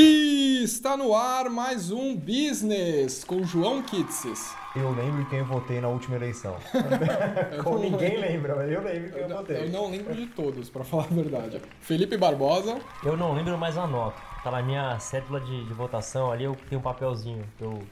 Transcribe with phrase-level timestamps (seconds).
[0.00, 4.54] E está no ar mais um Business com João Kitses.
[4.76, 6.54] Eu lembro quem eu votei na última eleição.
[7.64, 9.68] Como ninguém lembra, mas eu lembro quem eu, Eu votei.
[9.70, 11.60] não lembro de todos, para falar a verdade.
[11.80, 12.78] Felipe Barbosa.
[13.04, 14.22] Eu não lembro, mas anoto.
[14.44, 17.82] Tá na minha cédula de, de votação ali, eu tenho um papelzinho que eu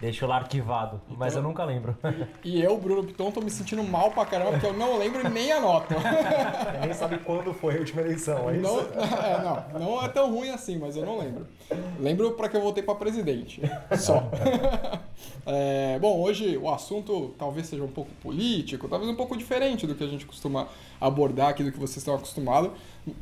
[0.00, 1.96] deixo lá arquivado, mas eu nunca lembro.
[2.44, 5.52] E eu, Bruno Piton, tô me sentindo mal pra caramba porque eu não lembro nem
[5.52, 5.94] anoto.
[5.94, 8.62] Você nem sabe quando foi a última eleição, é isso?
[8.62, 8.80] Não,
[9.22, 11.46] é, não, não é tão ruim assim, mas eu não lembro.
[11.98, 13.60] Lembro para que eu votei para presidente.
[13.98, 14.30] Só.
[15.44, 19.94] É, bom, hoje o assunto talvez seja um pouco político, talvez um pouco diferente do
[19.94, 20.68] que a gente costuma
[21.00, 22.70] abordar aqui, do que vocês estão acostumados,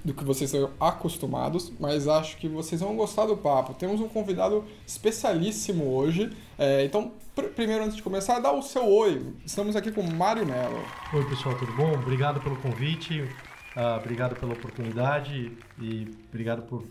[0.04, 3.74] do que vocês estão acostumados, mas acho que vocês vão gostar do papo.
[3.74, 6.30] Temos um convidado especialíssimo hoje.
[6.58, 9.34] É, então, pr- primeiro, antes de começar, dá o seu oi.
[9.44, 10.82] Estamos aqui com o Mário Mello.
[11.12, 11.92] Oi pessoal, tudo bom?
[11.94, 13.28] Obrigado pelo convite,
[13.74, 16.84] ah, obrigado pela oportunidade e obrigado por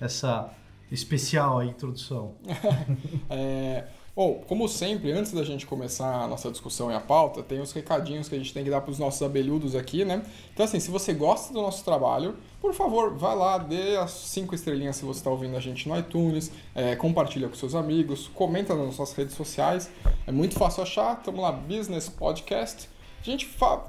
[0.00, 0.50] essa
[0.90, 2.34] especial introdução.
[3.30, 3.84] É,
[4.14, 7.72] bom, como sempre, antes da gente começar a nossa discussão e a pauta, tem os
[7.72, 10.22] recadinhos que a gente tem que dar para os nossos abelhudos aqui, né?
[10.52, 14.54] Então, assim, se você gosta do nosso trabalho, por favor, vai lá, dê as cinco
[14.54, 18.74] estrelinhas se você está ouvindo a gente no iTunes, é, compartilha com seus amigos, comenta
[18.74, 19.90] nas nossas redes sociais.
[20.26, 22.88] É muito fácil achar, estamos lá, Business Podcast.
[23.20, 23.48] A gente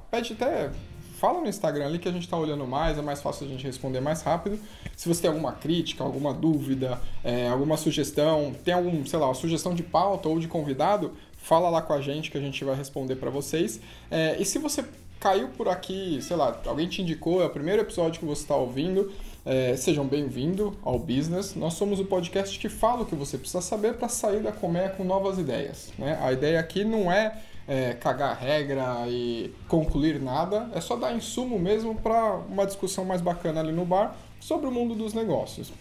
[0.10, 0.72] pede até
[1.16, 3.66] fala no Instagram ali que a gente está olhando mais, é mais fácil a gente
[3.66, 4.60] responder mais rápido.
[4.96, 9.74] Se você tem alguma crítica, alguma dúvida, é, alguma sugestão, tem algum, sei lá, sugestão
[9.74, 13.16] de pauta ou de convidado, fala lá com a gente que a gente vai responder
[13.16, 13.80] para vocês.
[14.12, 14.84] É, e se você
[15.20, 18.56] caiu por aqui, sei lá, alguém te indicou, é o primeiro episódio que você está
[18.56, 19.12] ouvindo,
[19.46, 21.56] é, sejam bem-vindos ao Business.
[21.56, 24.90] Nós somos o podcast que fala o que você precisa saber para sair da colmeia
[24.90, 25.94] com novas ideias.
[25.98, 26.18] Né?
[26.22, 31.58] A ideia aqui não é é, cagar regra e concluir nada, é só dar insumo
[31.58, 35.72] mesmo para uma discussão mais bacana ali no bar sobre o mundo dos negócios.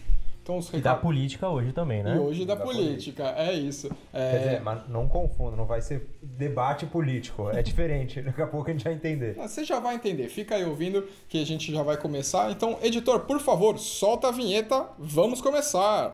[0.44, 2.16] Então, os E da política hoje também, né?
[2.16, 3.88] E hoje da, Da política, é isso.
[4.12, 8.47] É, Quer dizer, mas não confunda, não vai ser debate político, é diferente, daqui a
[8.47, 9.34] pouco a gente vai entender.
[9.36, 12.50] Você já vai entender, fica aí ouvindo que a gente já vai começar.
[12.50, 16.12] Então, editor, por favor, solta a vinheta, vamos começar!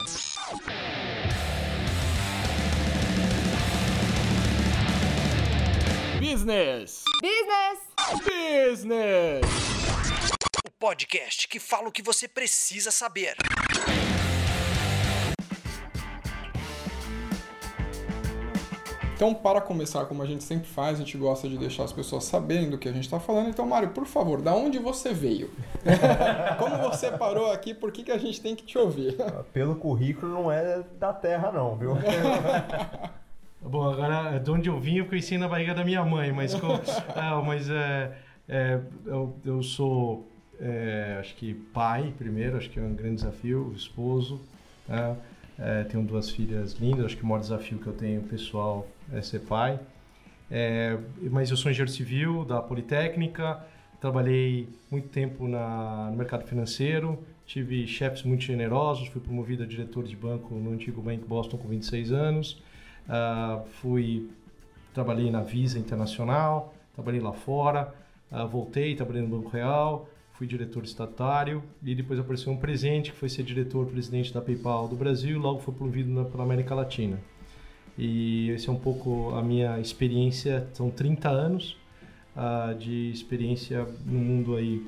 [6.31, 7.03] Business!
[7.21, 7.81] Business!
[8.25, 9.41] Business!
[10.65, 13.35] O podcast que fala o que você precisa saber.
[19.13, 22.23] Então, para começar, como a gente sempre faz, a gente gosta de deixar as pessoas
[22.23, 23.49] sabendo do que a gente está falando.
[23.49, 25.51] Então, Mário, por favor, da onde você veio?
[26.61, 27.75] como você parou aqui?
[27.75, 29.17] Por que, que a gente tem que te ouvir?
[29.53, 31.97] Pelo currículo não é da terra não, viu?
[33.63, 36.81] Bom, agora de onde eu vim eu conheci na barriga da minha mãe, mas, co-
[37.15, 38.13] ah, mas é,
[38.49, 40.27] é, eu, eu sou,
[40.59, 44.41] é, acho que pai primeiro, acho que é um grande desafio, esposo,
[44.89, 45.17] né?
[45.59, 49.21] É, tenho duas filhas lindas, acho que o maior desafio que eu tenho pessoal é
[49.21, 49.79] ser pai.
[51.31, 53.63] Mas eu sou engenheiro civil da Politécnica,
[54.01, 60.05] trabalhei muito tempo na, no mercado financeiro, tive chefes muito generosos, fui promovido a diretor
[60.05, 62.63] de banco no antigo Bank Boston com 26 anos,
[63.13, 64.31] Ah, fui
[64.95, 67.93] trabalhei na Visa Internacional, trabalhei lá fora,
[68.31, 73.19] ah, voltei, trabalhei no Banco Real, fui diretor estatário e depois apareceu um presente que
[73.19, 77.19] foi ser diretor-presidente da PayPal do Brasil logo fui promovido na, pela América Latina.
[77.99, 81.77] E esse é um pouco a minha experiência, são 30 anos
[82.37, 84.87] ah, de experiência no mundo aí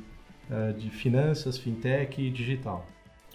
[0.79, 2.87] de finanças, fintech e digital.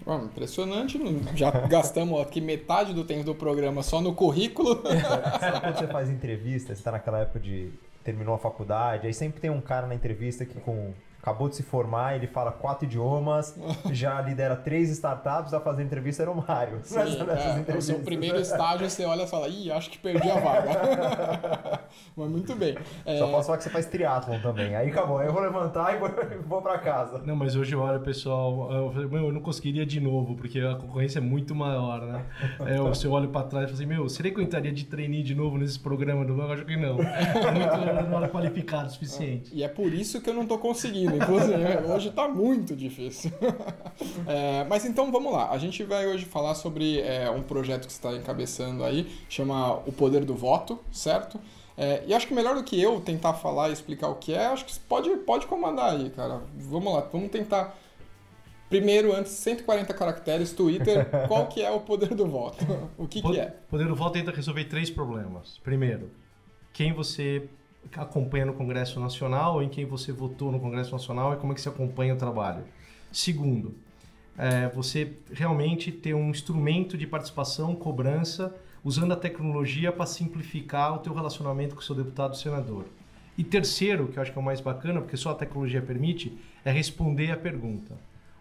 [0.06, 1.00] Bom, impressionante,
[1.36, 4.82] já gastamos aqui metade do tempo do programa só no currículo.
[5.40, 7.72] Sabe quando você faz entrevista, você tá naquela época de
[8.04, 10.94] terminou a faculdade, aí sempre tem um cara na entrevista que com
[11.28, 13.54] acabou de se formar, ele fala quatro idiomas,
[13.92, 16.80] já lidera três startups, a fazer entrevista era o Mário.
[16.84, 16.98] Sim,
[17.68, 21.80] é, o seu primeiro estágio você olha e fala, ih, acho que perdi a vaga.
[22.16, 22.78] Mas muito bem.
[23.06, 24.76] É, Só posso falar que você faz triatlon também.
[24.76, 26.10] Aí acabou, aí eu vou levantar e vou,
[26.48, 27.22] vou pra casa.
[27.26, 30.60] Não, mas hoje eu olho, pessoal, eu falei, meu, eu não conseguiria de novo, porque
[30.60, 32.26] a concorrência é muito maior, né?
[32.66, 34.72] É, eu- se eu olho pra trás e falo assim, meu, será que eu entraria
[34.72, 36.50] de trainee de novo nesse programa do banco?
[36.50, 36.96] Eu acho que não.
[36.96, 39.52] Muito, não era qualificado o suficiente.
[39.54, 41.92] E é por isso que eu não tô conseguindo, inclusive.
[41.92, 43.32] hoje tá muito difícil.
[44.28, 45.50] É, mas então vamos lá.
[45.50, 49.76] A gente vai hoje falar sobre é, um projeto que você está encabeçando aí, chama
[49.88, 51.40] O Poder do Voto, certo?
[51.78, 54.48] É, e acho que melhor do que eu tentar falar e explicar o que é,
[54.48, 56.42] acho que você pode, pode comandar aí, cara.
[56.56, 57.78] Vamos lá, vamos tentar.
[58.68, 62.66] Primeiro, antes, 140 caracteres, Twitter, qual que é o poder do voto?
[62.98, 63.56] O que, que é?
[63.70, 65.60] Poder do Voto tenta resolver três problemas.
[65.64, 66.10] Primeiro,
[66.74, 67.48] quem você
[67.96, 71.62] acompanha no Congresso Nacional, em quem você votou no Congresso Nacional e como é que
[71.62, 72.64] você acompanha o trabalho.
[73.12, 73.76] Segundo,
[74.38, 81.00] é, você realmente ter um instrumento de participação, cobrança, usando a tecnologia para simplificar o
[81.00, 82.86] teu relacionamento com o seu deputado e senador.
[83.38, 86.38] E terceiro, que eu acho que é o mais bacana, porque só a tecnologia permite,
[86.64, 87.96] é responder a pergunta: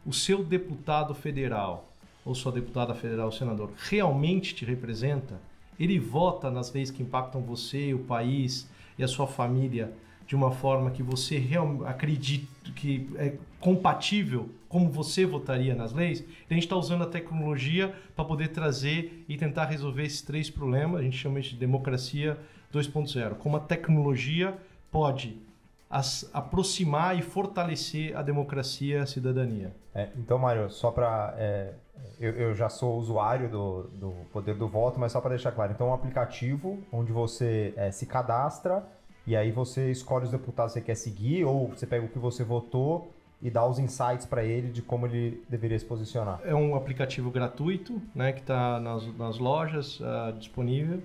[0.04, 1.92] o seu deputado federal
[2.25, 5.40] ou sua deputada federal ou senador realmente te representa?
[5.78, 9.93] Ele vota nas leis que impactam você, o país e a sua família
[10.26, 16.25] de uma forma que você realmente acredita que é compatível como você votaria nas leis,
[16.50, 21.00] a gente está usando a tecnologia para poder trazer e tentar resolver esses três problemas.
[21.00, 22.37] A gente chama isso de democracia
[22.72, 23.37] 2.0.
[23.37, 24.56] Como a tecnologia
[24.90, 25.40] pode
[25.88, 29.75] as, aproximar e fortalecer a democracia e a cidadania.
[29.94, 31.34] É, então, Mário, só para.
[31.38, 31.72] É,
[32.19, 35.72] eu, eu, já sou usuário do, do poder do voto, mas só para deixar claro.
[35.72, 38.84] Então, é um aplicativo onde você é, se cadastra
[39.26, 42.19] e aí você escolhe os deputados que você quer seguir, ou você pega o que
[42.19, 43.12] você votou
[43.43, 46.40] e dá os insights para ele de como ele deveria se posicionar.
[46.44, 51.02] É um aplicativo gratuito, né, que está nas, nas lojas uh, disponível.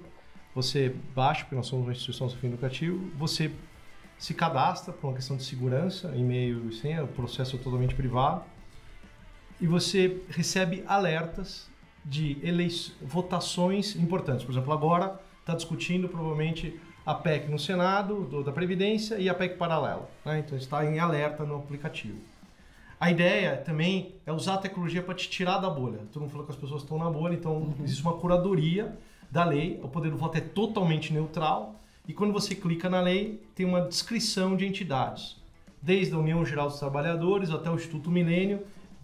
[0.53, 3.51] Você baixa, porque nós somos uma instituição sem fim lucrativo, você
[4.17, 8.43] se cadastra por uma questão de segurança, e-mail e senha, o processo é totalmente privado,
[9.61, 11.69] e você recebe alertas
[12.03, 12.37] de
[13.01, 14.43] votações importantes.
[14.43, 19.33] Por exemplo, agora está discutindo provavelmente a PEC no Senado, do, da Previdência, e a
[19.33, 20.09] PEC paralela.
[20.25, 20.39] Né?
[20.39, 22.17] Então está em alerta no aplicativo.
[22.99, 25.99] A ideia também é usar a tecnologia para te tirar da bolha.
[26.11, 27.75] Todo mundo falou que as pessoas estão na bolha, então uhum.
[27.83, 28.95] existe uma curadoria
[29.29, 29.79] da lei.
[29.81, 31.75] O poder do voto é totalmente neutral.
[32.07, 35.35] E quando você clica na lei, tem uma descrição de entidades.
[35.81, 38.61] Desde a União Geral dos Trabalhadores até o Instituto Milênio,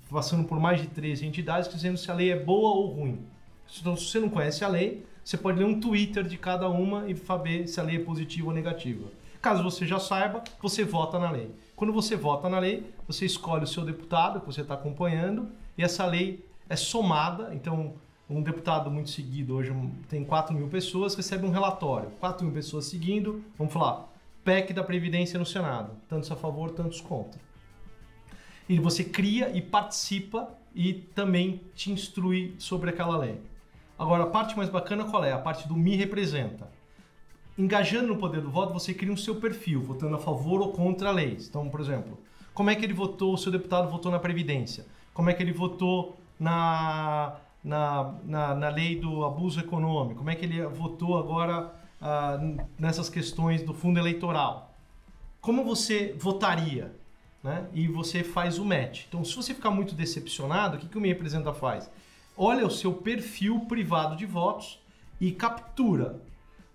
[0.10, 3.20] passando por mais de 13 entidades, dizendo se a lei é boa ou ruim.
[3.80, 7.10] Então, se você não conhece a lei, você pode ler um Twitter de cada uma
[7.10, 9.10] e saber se a lei é positiva ou negativa.
[9.42, 11.52] Caso você já saiba, você vota na lei.
[11.76, 15.84] Quando você vota na lei, você escolhe o seu deputado que você está acompanhando e
[15.84, 17.54] essa lei é somada.
[17.54, 17.94] Então,
[18.30, 19.74] um deputado muito seguido, hoje
[20.10, 22.10] tem 4 mil pessoas, recebe um relatório.
[22.20, 24.10] 4 mil pessoas seguindo, vamos falar,
[24.44, 25.92] PEC da Previdência no Senado.
[26.10, 27.40] Tantos a favor, tantos contra.
[28.70, 33.40] E você cria e participa e também te instrui sobre aquela lei.
[33.98, 35.32] Agora, a parte mais bacana qual é?
[35.32, 36.70] A parte do me representa.
[37.58, 41.10] Engajando no poder do voto, você cria um seu perfil, votando a favor ou contra
[41.10, 41.48] leis.
[41.48, 42.20] Então, por exemplo,
[42.54, 44.86] como é que ele votou, o seu deputado votou na Previdência?
[45.14, 50.20] Como é que ele votou na, na, na, na lei do abuso econômico?
[50.20, 52.40] Como é que ele votou agora ah,
[52.78, 54.76] nessas questões do fundo eleitoral?
[55.42, 56.96] Como você votaria?
[57.48, 57.68] Né?
[57.74, 59.06] E você faz o match.
[59.08, 61.90] Então, se você ficar muito decepcionado, o que, que o Me Representa faz?
[62.38, 64.80] olha o seu perfil privado de votos
[65.20, 66.22] e captura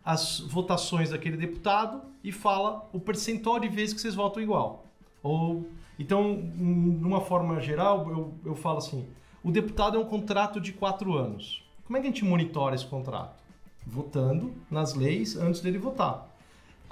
[0.04, 4.84] as votações daquele deputado e fala o percentual de vezes que vocês votam igual.
[5.22, 5.64] Ou
[5.96, 9.06] então, numa forma geral, eu, eu falo assim:
[9.44, 11.62] o deputado é um contrato de quatro anos.
[11.84, 13.40] Como é que a gente monitora esse contrato?
[13.86, 16.28] Votando nas leis antes dele votar.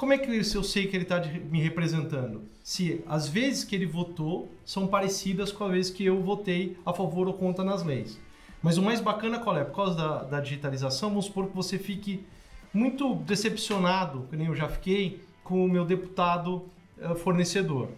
[0.01, 2.41] Como é que eu sei que ele está me representando?
[2.63, 6.93] Se as vezes que ele votou são parecidas com as vezes que eu votei a
[6.95, 8.19] favor ou contra nas leis.
[8.63, 9.63] Mas o mais bacana qual é?
[9.63, 12.25] Por causa da, da digitalização, vamos supor que você fique
[12.73, 16.65] muito decepcionado, que nem eu já fiquei, com o meu deputado
[16.97, 17.91] uh, fornecedor.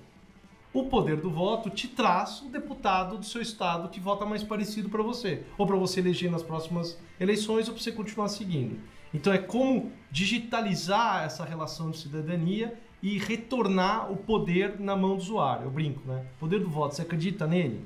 [0.74, 4.88] O poder do voto te traz o deputado do seu estado que vota mais parecido
[4.88, 8.76] para você, ou para você eleger nas próximas eleições, ou para você continuar seguindo.
[9.12, 15.22] Então é como digitalizar essa relação de cidadania e retornar o poder na mão do
[15.22, 15.64] usuário.
[15.64, 16.24] Eu brinco, né?
[16.38, 17.84] Poder do voto, você acredita nele?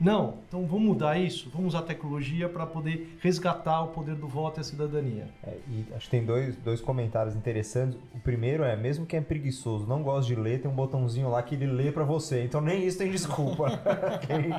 [0.00, 4.58] Não, então vamos mudar isso, vamos usar tecnologia para poder resgatar o poder do voto
[4.58, 5.28] e a cidadania.
[5.42, 7.96] É, e acho que tem dois, dois comentários interessantes.
[8.12, 11.40] O primeiro é, mesmo quem é preguiçoso, não gosta de ler, tem um botãozinho lá
[11.42, 12.42] que ele lê para você.
[12.42, 13.70] Então nem isso tem desculpa,
[14.26, 14.54] quem,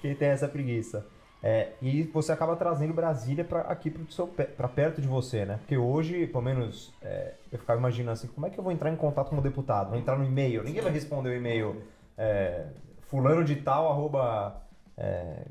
[0.00, 1.06] quem, tem essa preguiça.
[1.42, 5.56] É, e você acaba trazendo Brasília para aqui para perto de você, né?
[5.58, 8.90] Porque hoje, pelo menos, é, eu ficava imaginando assim, como é que eu vou entrar
[8.90, 9.90] em contato com o deputado?
[9.90, 11.82] Vou entrar no e-mail, ninguém vai responder o e-mail
[12.16, 12.66] é,
[13.08, 14.62] fulano de tal, arroba
[14.96, 15.42] é,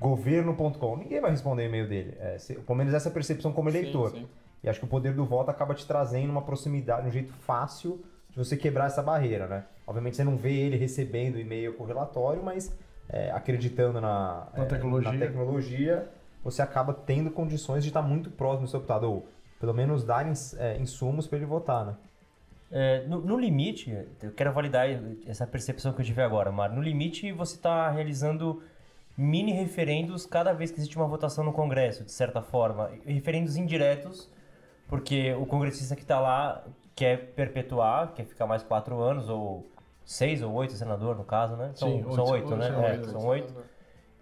[0.00, 0.96] governo.com.
[0.96, 2.16] Ninguém vai responder o e-mail dele.
[2.18, 4.10] É, se, pelo menos essa é a percepção como eleitor.
[4.10, 4.28] Sim, sim.
[4.64, 8.04] E acho que o poder do voto acaba te trazendo uma proximidade, um jeito fácil
[8.30, 9.64] de você quebrar essa barreira, né?
[9.86, 12.76] Obviamente você não vê ele recebendo e-mail com relatório, mas
[13.08, 15.12] é, acreditando na, na, é, tecnologia.
[15.12, 16.08] na, tecnologia.
[16.42, 19.28] você acaba tendo condições de estar muito próximo do seu deputado, ou
[19.60, 20.26] pelo menos dar
[20.58, 21.94] é, insumos para ele votar, né?
[22.70, 24.88] É, no, no, limite, eu quero validar
[25.26, 26.74] essa percepção que eu tive agora, Mário.
[26.74, 28.60] No limite, você está realizando
[29.16, 32.90] mini referendos cada vez que existe uma votação no Congresso, de certa forma.
[33.06, 34.28] Referendos indiretos,
[34.88, 39.64] porque o congressista que está lá quer perpetuar, quer ficar mais quatro anos, ou
[40.06, 41.72] seis ou oito senador, no caso, né?
[41.74, 42.68] São, Sim, são oito, né?
[42.70, 43.54] São é, oito, são oito.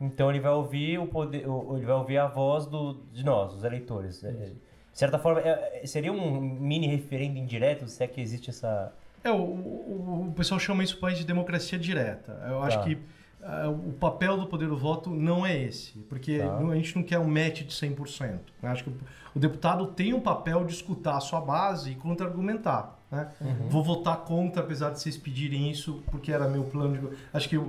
[0.01, 3.63] Então ele vai ouvir o poder, ele vai ouvir a voz do, de nós, os
[3.63, 4.25] eleitores.
[4.25, 8.21] É, é, de certa forma, é- é- seria um mini referendo indireto, se é que
[8.21, 8.93] existe essa.
[9.23, 12.33] É, o, o, o pessoal chama isso país de democracia direta.
[12.49, 12.85] Eu acho Tá.
[12.85, 12.99] que
[13.43, 16.57] ah, o papel do poder do voto não é esse, porque Tá.
[16.59, 18.41] a gente não quer um match de 100%.
[18.63, 18.97] Eu acho que o,
[19.37, 22.94] o deputado tem um papel de escutar a sua base e contra-argumentar.
[23.11, 23.29] Né?
[23.69, 27.11] Vou votar contra, apesar de vocês pedirem isso, porque era meu plano.
[27.11, 27.17] De...
[27.33, 27.61] Acho que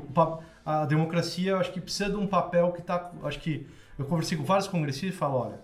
[0.66, 3.12] a democracia, acho que precisa de um papel que está.
[3.24, 5.60] Acho que eu conversei com vários congressistas e falo, olha,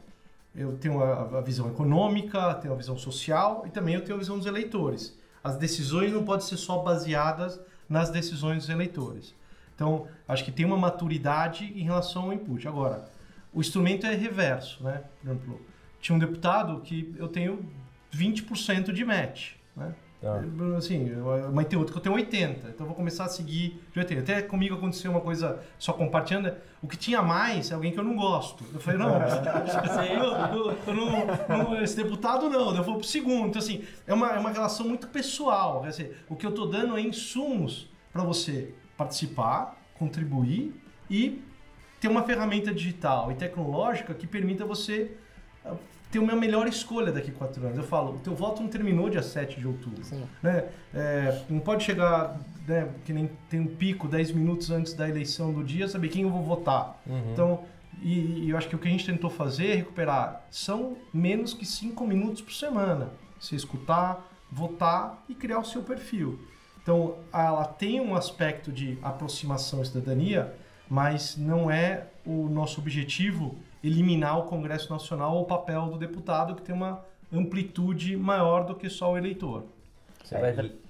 [0.55, 4.19] eu tenho a, a visão econômica, tenho a visão social e também eu tenho a
[4.19, 5.17] visão dos eleitores.
[5.43, 7.59] As decisões não podem ser só baseadas
[7.89, 9.33] nas decisões dos eleitores.
[9.75, 12.67] Então, acho que tem uma maturidade em relação ao input.
[12.67, 13.09] Agora,
[13.51, 15.03] o instrumento é reverso, né?
[15.19, 15.61] Por exemplo,
[15.99, 17.65] tinha um deputado que eu tenho
[18.13, 19.93] 20% de match, né?
[20.23, 20.39] Ah.
[20.77, 21.09] Assim,
[21.51, 24.21] mas tem outro que eu tenho 80, então eu vou começar a seguir de 80.
[24.21, 28.03] Até comigo aconteceu uma coisa, só compartilhando, o que tinha mais é alguém que eu
[28.03, 28.63] não gosto.
[28.71, 33.47] Eu falei, não, eu, eu- eu não, não- esse deputado não, eu vou pro segundo.
[33.47, 35.81] Então, assim, é uma, é uma relação muito pessoal.
[35.81, 40.71] Quer dizer, o que eu tô dando é insumos para você participar, contribuir
[41.09, 41.41] e
[41.99, 45.17] ter uma ferramenta digital e tecnológica que permita você
[45.65, 45.73] ah,
[46.11, 47.77] ter uma melhor escolha daqui a quatro anos.
[47.77, 50.03] Eu falo, o teu voto não terminou dia 7 de outubro.
[50.03, 50.23] Sim.
[50.43, 50.65] Né?
[50.93, 52.37] É, não pode chegar,
[52.67, 56.23] né, que nem tem um pico 10 minutos antes da eleição do dia, saber quem
[56.23, 57.01] eu vou votar.
[57.31, 57.63] Então,
[58.01, 60.45] e, e eu acho que o que a gente tentou fazer é recuperar.
[60.51, 63.09] São menos que 5 minutos por semana.
[63.39, 66.39] Você escutar, votar e criar o seu perfil.
[66.83, 70.53] Então, ela tem um aspecto de aproximação à cidadania,
[70.89, 76.55] mas não é o nosso objetivo eliminar o Congresso Nacional ou o papel do deputado,
[76.55, 79.63] que tem uma amplitude maior do que só o eleitor.
[80.23, 80.81] Você É, vai tra- e-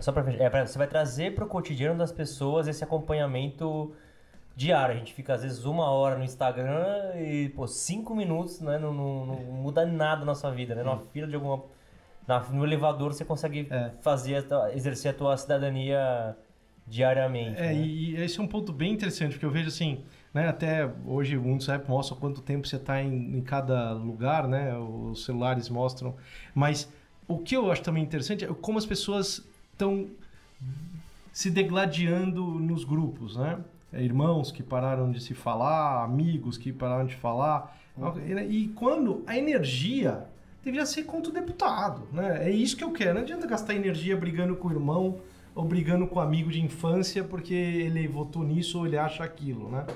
[0.00, 0.42] Só pra fechar-.
[0.44, 3.92] É, pra- você vai trazer pro cotidiano das pessoas esse acompanhamento
[4.54, 4.94] diário.
[4.94, 8.78] A gente fica às vezes uma hora no Instagram e, pô, cinco minutos, né?
[8.78, 10.82] Não, não- não muda nada na sua vida, né?
[10.82, 11.62] Numa fila de alguma.
[12.26, 13.92] na- no elevador você consegue É.
[14.02, 14.44] fazer,
[14.74, 16.36] exercer a tua cidadania
[16.86, 17.60] diariamente.
[17.60, 17.74] É, né?
[17.74, 20.04] e esse é um ponto bem interessante, porque eu vejo assim,
[20.36, 24.46] né, até hoje o Mundo App mostra quanto tempo você está em, em cada lugar,
[24.46, 26.14] né, os celulares mostram,
[26.54, 26.92] mas
[27.26, 30.06] o que eu acho também interessante é como as pessoas estão
[31.32, 33.58] se degladiando nos grupos, né?
[33.90, 37.74] É, irmãos que pararam de se falar, amigos que pararam de falar,
[38.46, 40.26] e quando a energia
[40.62, 42.46] deveria ser contra o deputado, né?
[42.46, 43.14] É isso que eu quero.
[43.14, 45.18] Não adianta gastar energia brigando com o irmão
[45.54, 49.70] ou brigando com o amigo de infância porque ele votou nisso ou ele acha aquilo,
[49.70, 49.86] né?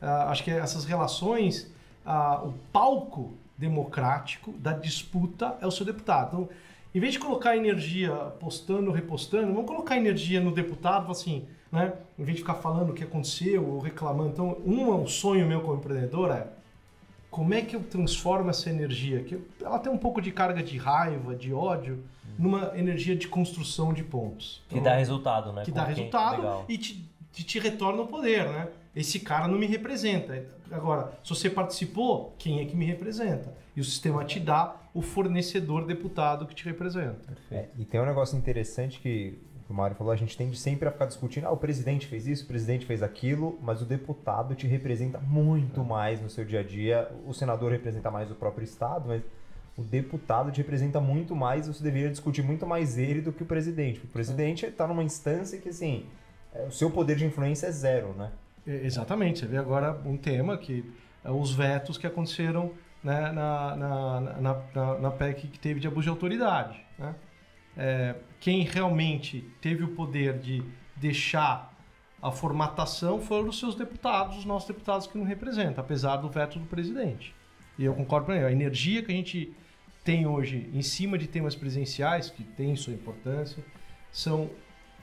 [0.00, 1.70] Ah, acho que essas relações,
[2.04, 6.28] ah, o palco democrático da disputa é o seu deputado.
[6.28, 6.48] Então,
[6.94, 11.92] em vez de colocar energia postando, repostando, vamos colocar energia no deputado, assim, né?
[12.18, 14.30] Em vez de ficar falando o que aconteceu ou reclamando.
[14.30, 16.46] Então, um, um sonho meu como empreendedor é
[17.30, 19.22] como é que eu transformo essa energia?
[19.22, 22.02] Que ela tem um pouco de carga de raiva, de ódio,
[22.36, 24.60] numa energia de construção de pontos.
[24.68, 25.62] Que dá resultado, né?
[25.62, 26.64] que dá resultado Legal.
[26.68, 28.68] e te, te, te retorna o poder, né?
[28.94, 30.44] Esse cara não me representa.
[30.70, 33.54] Agora, se você participou, quem é que me representa?
[33.76, 37.36] E o sistema te dá o fornecedor deputado que te representa.
[37.50, 40.90] É, e tem um negócio interessante que o Mário falou, a gente tende sempre a
[40.90, 44.66] ficar discutindo, ah, o presidente fez isso, o presidente fez aquilo, mas o deputado te
[44.66, 47.08] representa muito mais no seu dia a dia.
[47.24, 49.22] O senador representa mais o próprio estado, mas
[49.78, 53.46] o deputado te representa muito mais, você deveria discutir muito mais ele do que o
[53.46, 54.00] presidente.
[54.02, 56.04] O presidente está numa instância que, assim,
[56.52, 58.32] é, o seu poder de influência é zero, né?
[58.66, 59.40] Exatamente.
[59.40, 60.84] Você vê agora um tema que
[61.24, 65.86] é os vetos que aconteceram né, na, na, na, na, na PEC que teve de
[65.86, 66.80] abuso de autoridade.
[66.98, 67.14] Né?
[67.76, 70.62] É, quem realmente teve o poder de
[70.96, 71.70] deixar
[72.22, 76.58] a formatação foram os seus deputados, os nossos deputados que não representam, apesar do veto
[76.58, 77.34] do presidente.
[77.78, 78.44] E eu concordo com ele.
[78.44, 79.54] A energia que a gente
[80.04, 83.64] tem hoje em cima de temas presidenciais, que tem sua importância,
[84.12, 84.50] são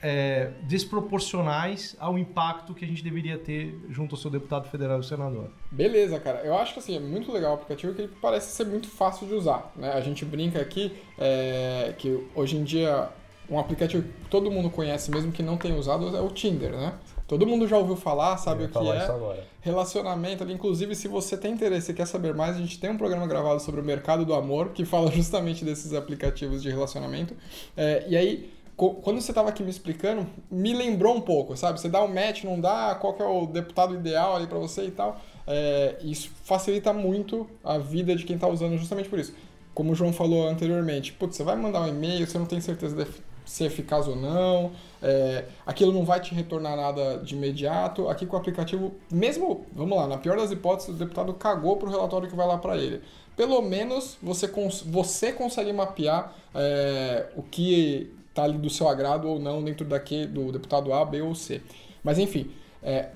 [0.02, 5.04] é, desproporcionais ao impacto que a gente deveria ter junto ao seu deputado federal e
[5.04, 5.50] senador.
[5.72, 6.40] Beleza, cara.
[6.40, 9.28] Eu acho que assim, é muito legal o aplicativo que ele parece ser muito fácil
[9.28, 9.72] de usar.
[9.76, 9.92] Né?
[9.92, 13.10] A gente brinca aqui é, que hoje em dia
[13.50, 16.94] um aplicativo que todo mundo conhece, mesmo que não tenha usado, é o Tinder, né?
[17.28, 19.04] Todo mundo já ouviu falar, sabe o que falar é.
[19.04, 19.46] isso agora.
[19.62, 23.28] Relacionamento inclusive, se você tem interesse e quer saber mais, a gente tem um programa
[23.28, 27.36] gravado sobre o mercado do amor, que fala justamente desses aplicativos de relacionamento.
[27.76, 31.82] É, e aí, quando você estava aqui me explicando, me lembrou um pouco, sabe?
[31.82, 34.86] Você dá um match, não dá, qual que é o deputado ideal ali para você
[34.86, 35.20] e tal.
[35.48, 39.34] É, isso facilita muito a vida de quem está usando justamente por isso.
[39.74, 42.96] Como o João falou anteriormente, putz, você vai mandar um e-mail, você não tem certeza
[42.96, 43.06] da
[43.48, 48.10] ser eficaz ou não, é, aquilo não vai te retornar nada de imediato.
[48.10, 51.88] Aqui com o aplicativo, mesmo, vamos lá, na pior das hipóteses, o deputado cagou para
[51.88, 53.02] o relatório que vai lá para ele.
[53.36, 59.28] Pelo menos você, cons você consegue mapear é, o que está ali do seu agrado
[59.28, 61.62] ou não dentro daqui do deputado A, B ou C.
[62.04, 62.52] Mas enfim,
[62.84, 63.10] é,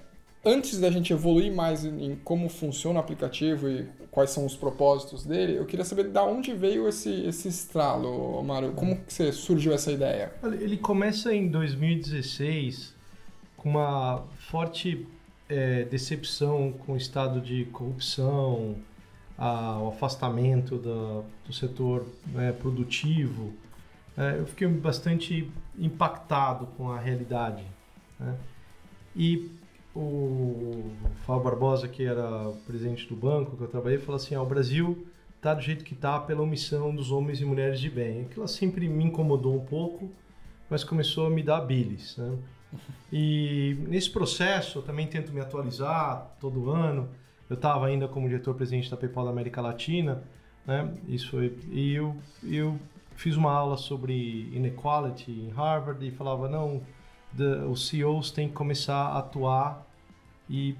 [0.43, 5.23] antes da gente evoluir mais em, como funciona o aplicativo e quais são os propósitos
[5.23, 8.73] dele, eu queria saber de onde veio esse, esse estralo, Mário.
[8.73, 10.33] Como que você surgiu essa ideia?
[10.43, 12.93] Ele começa em 2016
[13.55, 15.07] com uma forte
[15.47, 18.75] é, decepção com o estado de corrupção,
[19.37, 23.53] a, o afastamento da, do setor né, produtivo.
[24.17, 27.63] É, eu fiquei bastante impactado com a realidade.
[28.19, 28.35] Né?
[29.15, 29.51] E
[29.95, 30.91] o
[31.25, 35.07] Fábio Barbosa, que era presidente do banco que eu trabalhei, falou assim: ah, o Brasil
[35.37, 38.21] está do jeito que está pela omissão dos homens e mulheres de bem.
[38.21, 40.09] Aquilo sempre me incomodou um pouco,
[40.69, 42.17] mas começou a me dar bilis.
[42.17, 42.37] Né?
[43.11, 47.09] E nesse processo eu também tento me atualizar todo ano.
[47.49, 50.23] Eu estava ainda como diretor-presidente da PayPal da América Latina,
[50.65, 50.89] né?
[51.09, 51.37] Isso
[51.69, 52.79] e eu, eu
[53.21, 56.81] fiz uma aula sobre inequality em Harvard e falava não
[57.37, 59.85] the, os CEOs têm que começar a atuar
[60.49, 60.75] e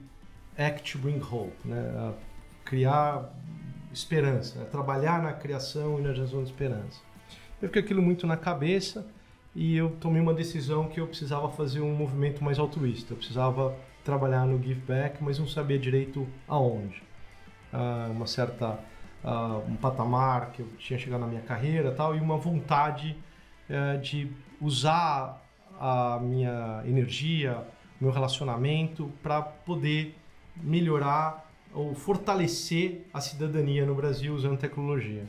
[0.58, 2.14] act to bring hope, né?
[2.66, 3.32] Criar
[3.94, 7.00] esperança, trabalhar na criação e na geração de esperança.
[7.62, 9.06] Eu fiquei aquilo muito na cabeça
[9.56, 13.14] e eu tomei uma decisão que eu precisava fazer um movimento mais altruísta.
[13.14, 17.04] Eu precisava trabalhar no give back, mas não sabia direito aonde.
[17.72, 18.80] Uh, uma certa
[19.24, 23.18] uh, um patamar que eu tinha chegado na minha carreira, tal, e uma vontade
[23.70, 25.42] uh, de usar
[25.80, 27.66] a minha energia,
[28.00, 30.16] meu relacionamento para poder
[30.58, 35.24] melhorar ou fortalecer a cidadania no Brasil usando tecnologia.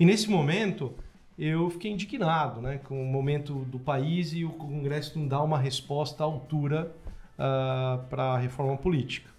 [0.00, 0.94] E nesse momento
[1.38, 5.58] eu fiquei indignado né, com o momento do país e o Congresso não dá uma
[5.58, 6.90] resposta à altura
[7.34, 9.30] uh, para a reforma política.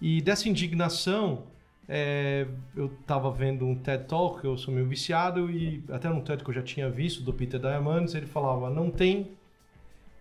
[0.00, 1.44] E dessa indignação,
[1.88, 2.46] é,
[2.76, 6.50] eu estava vendo um TED Talk, eu sou meio viciado, e até um TED que
[6.50, 9.32] eu já tinha visto, do Peter Diamandis, ele falava, não tem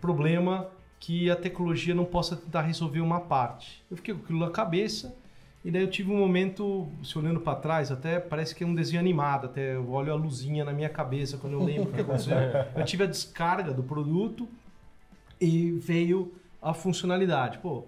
[0.01, 0.67] problema
[0.99, 3.83] que a tecnologia não possa tentar resolver uma parte.
[3.89, 5.15] Eu fiquei com aquilo na cabeça
[5.63, 8.73] e daí eu tive um momento, se olhando para trás, até parece que é um
[8.73, 12.01] desenho animado, até eu olho a luzinha na minha cabeça quando eu lembro o que
[12.01, 12.38] aconteceu.
[12.75, 14.47] Eu tive a descarga do produto
[15.41, 17.57] e veio a funcionalidade.
[17.57, 17.83] Pô,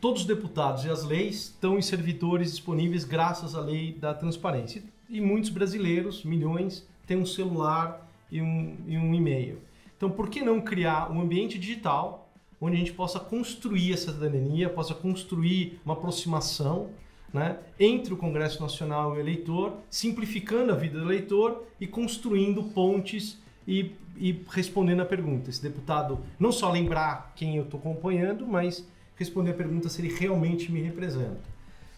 [0.00, 4.82] todos os deputados e as leis estão em servidores disponíveis graças à lei da transparência.
[5.08, 9.58] E muitos brasileiros, milhões, têm um celular e um, e um e-mail.
[9.96, 12.28] Então, por que não criar um ambiente digital
[12.60, 16.90] onde a gente possa construir essa cidadania, possa construir uma aproximação
[17.32, 22.62] né, entre o Congresso Nacional e o eleitor, simplificando a vida do eleitor e construindo
[22.62, 25.50] pontes e, e respondendo a pergunta.
[25.50, 30.14] Esse deputado não só lembrar quem eu estou acompanhando, mas responder a pergunta se ele
[30.14, 31.42] realmente me representa.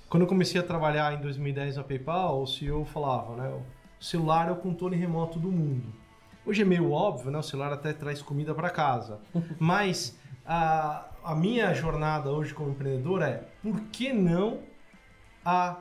[0.08, 3.48] Quando eu comecei a trabalhar em 2010 na PayPal, o CEO falava, né,
[4.00, 5.92] o celular é o controle remoto do mundo.
[6.46, 7.38] Hoje é meio óbvio, né?
[7.38, 9.18] O celular até traz comida para casa.
[9.58, 14.60] Mas a, a minha jornada hoje como empreendedor é por que não
[15.44, 15.76] a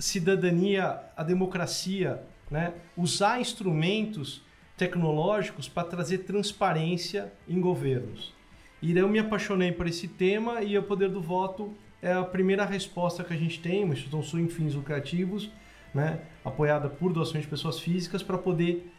[0.00, 2.74] cidadania, a democracia, né?
[2.96, 4.44] usar instrumentos
[4.76, 8.34] tecnológicos para trazer transparência em governos.
[8.80, 11.72] E eu me apaixonei por esse tema e o poder do voto
[12.02, 15.52] é a primeira resposta que a gente tem, uma instituição sem fins lucrativos,
[15.94, 16.22] né?
[16.44, 18.90] apoiada por doações de pessoas físicas para poder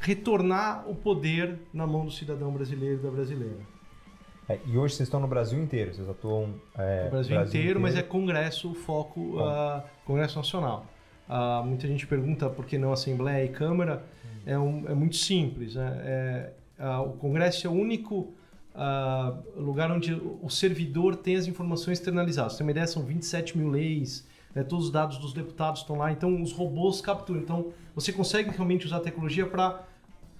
[0.00, 3.58] retornar o poder na mão do cidadão brasileiro e da brasileira.
[4.48, 7.78] É, e hoje vocês estão no Brasil inteiro, vocês atuam é, no Brasil, Brasil inteiro,
[7.78, 10.86] inteiro, mas é Congresso o foco, uh, Congresso Nacional.
[11.28, 14.02] Uh, muita gente pergunta por que não Assembleia e Câmara.
[14.44, 15.74] É, um, é muito simples.
[15.74, 16.50] Né?
[16.78, 18.34] Uh, o Congresso é o único
[19.56, 22.52] lugar onde o servidor tem as informações externalizadas.
[22.52, 24.62] Você tem uma ideia, são 27 mil leis, né?
[24.62, 27.40] todos os dados dos deputados estão lá, então os robôs capturam.
[27.40, 29.84] Então você consegue realmente usar a tecnologia para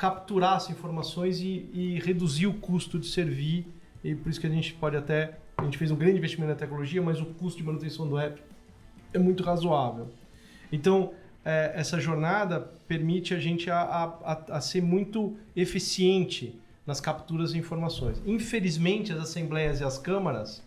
[0.00, 3.66] capturar essas informações e, e, reduzir o custo de servir.
[4.02, 5.38] E por isso que a gente pode até.
[5.58, 8.40] A gente fez um grande investimento na tecnologia, mas o custo de manutenção do app
[9.12, 10.08] é muito razoável.
[10.72, 11.12] Então,
[11.44, 17.58] é, essa jornada permite a gente a, a, a, ser muito eficiente nas capturas de
[17.58, 18.22] informações.
[18.24, 20.62] Infelizmente, as assembleias e as câmaras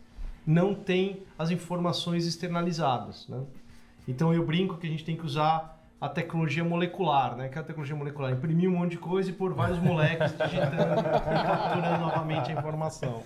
[0.46, 3.28] não têm as informações externalizadas.
[3.28, 3.42] Né?
[4.08, 5.73] Então, eu brinco que a gente tem que usar
[6.06, 7.48] a tecnologia molecular, né?
[7.50, 8.32] Que é a tecnologia molecular?
[8.32, 13.24] Imprimir um monte de coisa e pôr vários moleques digitando e capturando novamente a informação.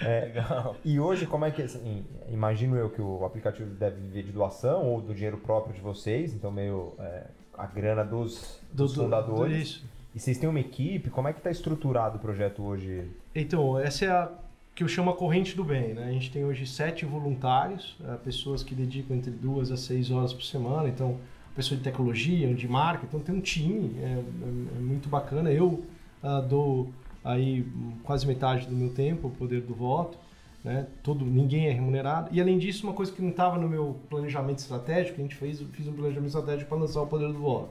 [0.00, 0.76] Legal.
[0.84, 1.62] E hoje, como é que.
[1.62, 5.80] Assim, imagino eu que o aplicativo deve viver de doação ou do dinheiro próprio de
[5.80, 7.24] vocês, então meio é,
[7.56, 9.52] a grana dos, dos Do- do- fundadores.
[9.56, 9.84] do isso.
[10.14, 11.10] E vocês têm uma equipe?
[11.10, 13.10] Como é que está estruturado o projeto hoje?
[13.34, 14.30] Então, essa é a
[14.74, 15.94] que eu chamo a corrente do bem.
[15.94, 16.04] Né?
[16.04, 20.34] A gente tem hoje sete voluntários, eh, pessoas que dedicam entre duas a seis horas
[20.34, 20.86] por semana.
[20.88, 21.16] Então,
[21.56, 23.06] pessoa de tecnologia, de marca.
[23.08, 25.50] Então, tem um time, é, é- é muito bacana.
[25.50, 25.82] Eu
[26.22, 26.90] ah, dou
[27.24, 27.66] aí
[28.04, 30.18] quase metade do meu tempo, o poder do voto.
[30.62, 30.86] Né?
[31.02, 32.28] Todo, ninguém é remunerado.
[32.32, 35.62] E, além disso, uma coisa que não estava no meu planejamento estratégico, a gente fez,
[35.72, 37.70] fiz um planejamento estratégico para lançar o poder do voto.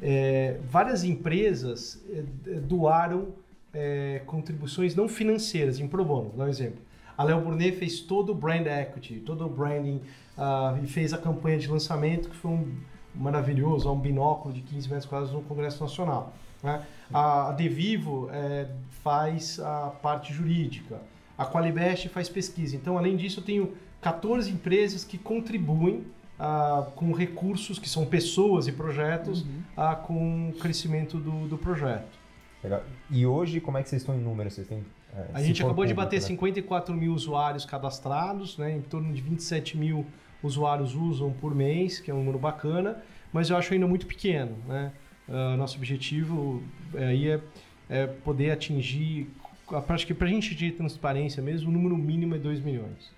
[0.00, 2.22] É, várias empresas é,
[2.60, 3.28] doaram
[3.74, 6.32] é, contribuições não financeiras em pro bono.
[6.36, 6.80] Dar um exemplo.
[7.16, 10.00] A Léo Burnet fez todo o brand equity, todo o branding
[10.36, 12.74] ah, e fez a campanha de lançamento que foi um
[13.14, 16.32] maravilhoso, um binóculo de 15 metros quadrados no Congresso Nacional.
[16.62, 16.84] né?
[17.12, 18.68] A, a Devivo é,
[19.02, 21.00] faz a parte jurídica.
[21.36, 22.76] A Qualibest faz pesquisa.
[22.76, 26.04] Então, além disso, eu tenho 14 empresas que contribuem
[26.38, 29.44] ah, com recursos, que são pessoas e projetos,
[29.76, 32.18] ah, com o crescimento do, do projeto.
[32.62, 32.82] Legal.
[33.10, 34.54] E hoje, como é que vocês estão em números?
[34.54, 36.26] Vocês têm, é, A gente acabou de público, bater né?
[36.26, 38.76] 54 mil usuários cadastrados, né?
[38.76, 43.02] em torno de 27 mil usuários usam por mês, que é um número bacana,
[43.32, 44.56] mas eu acho ainda muito pequeno.
[44.66, 44.92] Né?
[45.28, 46.62] Ah, nosso objetivo
[46.94, 47.40] é, aí é,
[47.88, 49.30] é poder atingir,
[49.88, 53.10] acho que para a gente de transparência mesmo, o número mínimo é 2 milhões.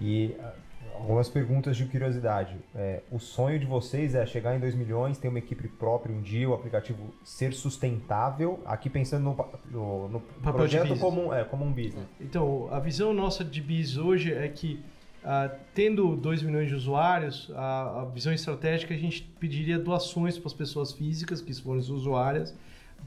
[0.00, 0.52] E ah,
[0.98, 2.56] algumas perguntas de curiosidade.
[2.74, 6.20] É, o sonho de vocês é chegar em 2 milhões, ter uma equipe própria um
[6.20, 9.36] dia, o aplicativo ser sustentável, aqui pensando no,
[9.70, 11.00] no, no projeto business.
[11.00, 12.06] como, é, como um business.
[12.20, 14.82] Então, a visão nossa de BIS hoje é que,
[15.28, 20.46] ah, tendo 2 milhões de usuários, a, a visão estratégica a gente pediria doações para
[20.46, 22.54] as pessoas físicas, que foram as usuárias,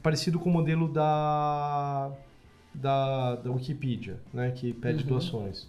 [0.02, 2.12] parecido com o modelo da,
[2.74, 5.66] da, da Wikipedia, né, que pede doações.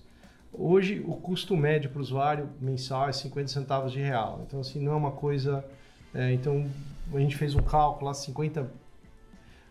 [0.52, 4.44] Hoje, o custo médio para o usuário mensal é 50 centavos de real.
[4.46, 5.64] Então, assim, não é uma coisa...
[6.14, 6.70] é, então,
[7.14, 8.70] a gente fez um cálculo lá, 50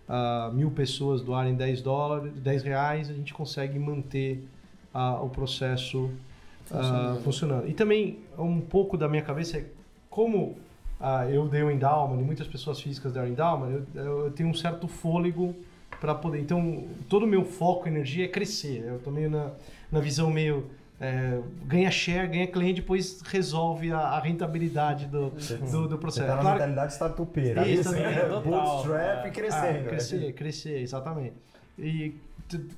[0.09, 4.49] ah, mil pessoas doarem 10 dólares, 10 reais, a gente consegue manter
[4.95, 6.11] ah, o processo
[6.71, 7.21] ah, Funcionando.
[7.23, 7.69] funcionando.
[7.69, 9.65] E também, um pouco da minha cabeça é
[10.09, 10.57] como
[11.01, 14.55] ah, eu dei o endowment e muitas pessoas físicas deram endowment, eu, eu tenho um
[14.55, 15.55] certo fôlego
[16.01, 16.41] para poder.
[16.41, 18.85] Então, todo o meu foco e energia é crescer.
[18.87, 19.51] Eu tô meio na,
[19.93, 20.67] na visão meio.
[21.01, 26.21] é, ganha share, ganha cliente, depois resolve a, a rentabilidade do, do, do Você processo.
[26.23, 27.67] está na Claro mentalidade startupeira.
[27.69, 28.15] Isso, né?
[28.15, 28.43] é, total.
[28.43, 29.67] Bootstrap e crescendo.
[29.67, 29.89] ah, né?
[29.89, 31.35] crescer, crescer, exatamente.
[31.79, 32.15] E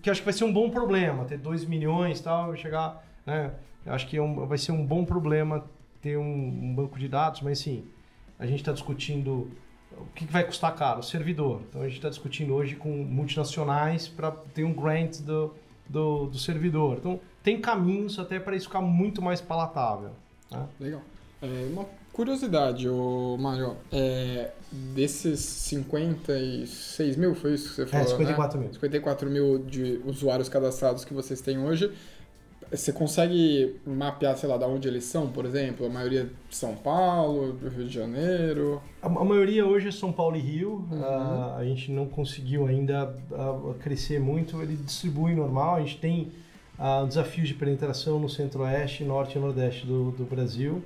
[0.02, 3.52] que acho que vai ser um bom problema, ter 2 milhões e tal, chegar, né?
[3.84, 5.64] Eu acho que é um- vai ser um bom problema
[6.00, 7.84] ter um, um banco de dados, mas sim,
[8.38, 9.50] a gente está discutindo
[9.92, 11.60] o que, que vai custar caro, o servidor.
[11.68, 15.54] Então a gente está discutindo hoje com multinacionais para ter um grant do,
[15.88, 16.98] do, do servidor.
[16.98, 20.10] Então tem caminhos até para isso ficar muito mais palatável.
[20.50, 20.66] né?
[20.80, 21.02] Legal.
[21.42, 28.06] É, uma curiosidade, ô Mário, é, desses 56 mil, foi isso que você falou?
[28.06, 28.64] 54 né?
[28.64, 28.74] mil.
[28.74, 31.92] 54 mil de usuários cadastrados que vocês têm hoje.
[32.72, 35.84] Você consegue mapear, sei lá, de onde eles são, por exemplo?
[35.84, 38.80] A maioria de São Paulo, do Rio de Janeiro.
[39.02, 40.88] A, a maioria hoje é São Paulo e Rio.
[40.90, 44.60] Ah, a gente não conseguiu ainda ah, crescer muito.
[44.62, 45.76] Ele distribui normal.
[45.76, 46.32] A gente tem
[46.78, 50.82] ah, desafios de penetração no centro-oeste, norte e nordeste do, do Brasil.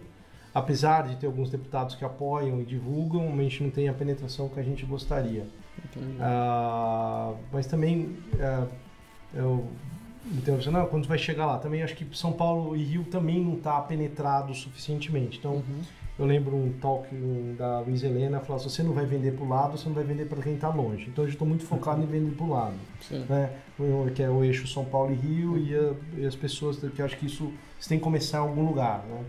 [0.53, 4.49] Apesar de ter alguns deputados que apoiam e divulgam, a gente não tem a penetração
[4.49, 5.47] que a gente gostaria.
[6.19, 8.67] Ah, mas também ah,
[9.33, 9.69] eu
[10.39, 13.41] então, você, não, quando vai chegar lá, também acho que São Paulo e Rio também
[13.45, 15.39] não está penetrado suficientemente.
[15.39, 15.63] Então,
[16.19, 17.07] eu lembro um talk
[17.59, 20.05] da Luiz Helena, falou se você não vai vender para o lado, você não vai
[20.05, 21.07] vender para quem está longe.
[21.09, 23.25] Então, eu estou muito focado em vender para o lado, Sim.
[23.29, 23.51] né?
[24.15, 27.17] Que é o eixo São Paulo e Rio e, a- e as pessoas, que acho
[27.19, 29.25] que isso você tem que começar em algum lugar, né?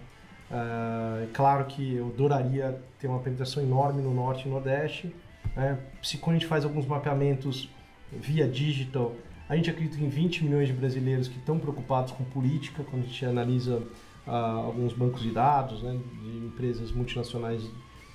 [1.23, 5.13] É claro que eu adoraria ter uma penetração enorme no Norte e Nordeste,
[5.55, 5.77] né?
[6.01, 7.69] Se quando a gente faz alguns mapeamentos
[8.11, 9.13] via digital,
[9.49, 13.05] a gente acredita em 20 milhões de brasileiros que estão preocupados com política, quando a
[13.07, 13.81] gente analisa
[14.25, 17.63] ah, alguns bancos de dados, né, de empresas multinacionais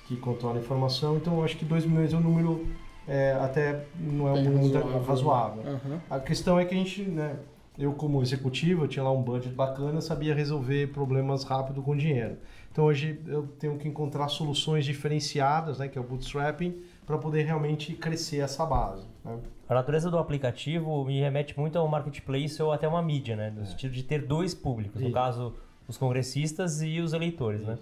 [0.07, 1.17] que controlam a informação.
[1.17, 2.67] Então, eu acho que 2 milhões é um número
[3.07, 5.03] é, até não é um Bem número muito razoável.
[5.03, 5.63] razoável.
[5.73, 6.01] Aham.
[6.09, 7.37] A questão é que a gente, né,
[7.77, 12.37] eu como executivo, eu tinha lá um budget bacana, sabia resolver problemas rápido com dinheiro.
[12.71, 17.43] Então hoje eu tenho que encontrar soluções diferenciadas, né, que é o bootstrapping, para poder
[17.43, 19.05] realmente crescer essa base.
[19.23, 19.39] Né?
[19.67, 23.49] A natureza do aplicativo me remete muito ao marketplace ou até uma mídia, né?
[23.49, 25.13] No sentido de ter dois públicos, no Isso.
[25.13, 25.55] caso,
[25.87, 27.77] os congressistas e os eleitores, né?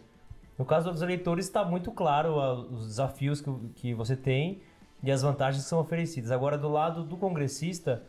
[0.58, 4.62] No caso dos eleitores, está muito claro ah, os desafios que, que você tem
[5.04, 6.32] e as vantagens que são oferecidas.
[6.32, 8.04] Agora, do lado do congressista,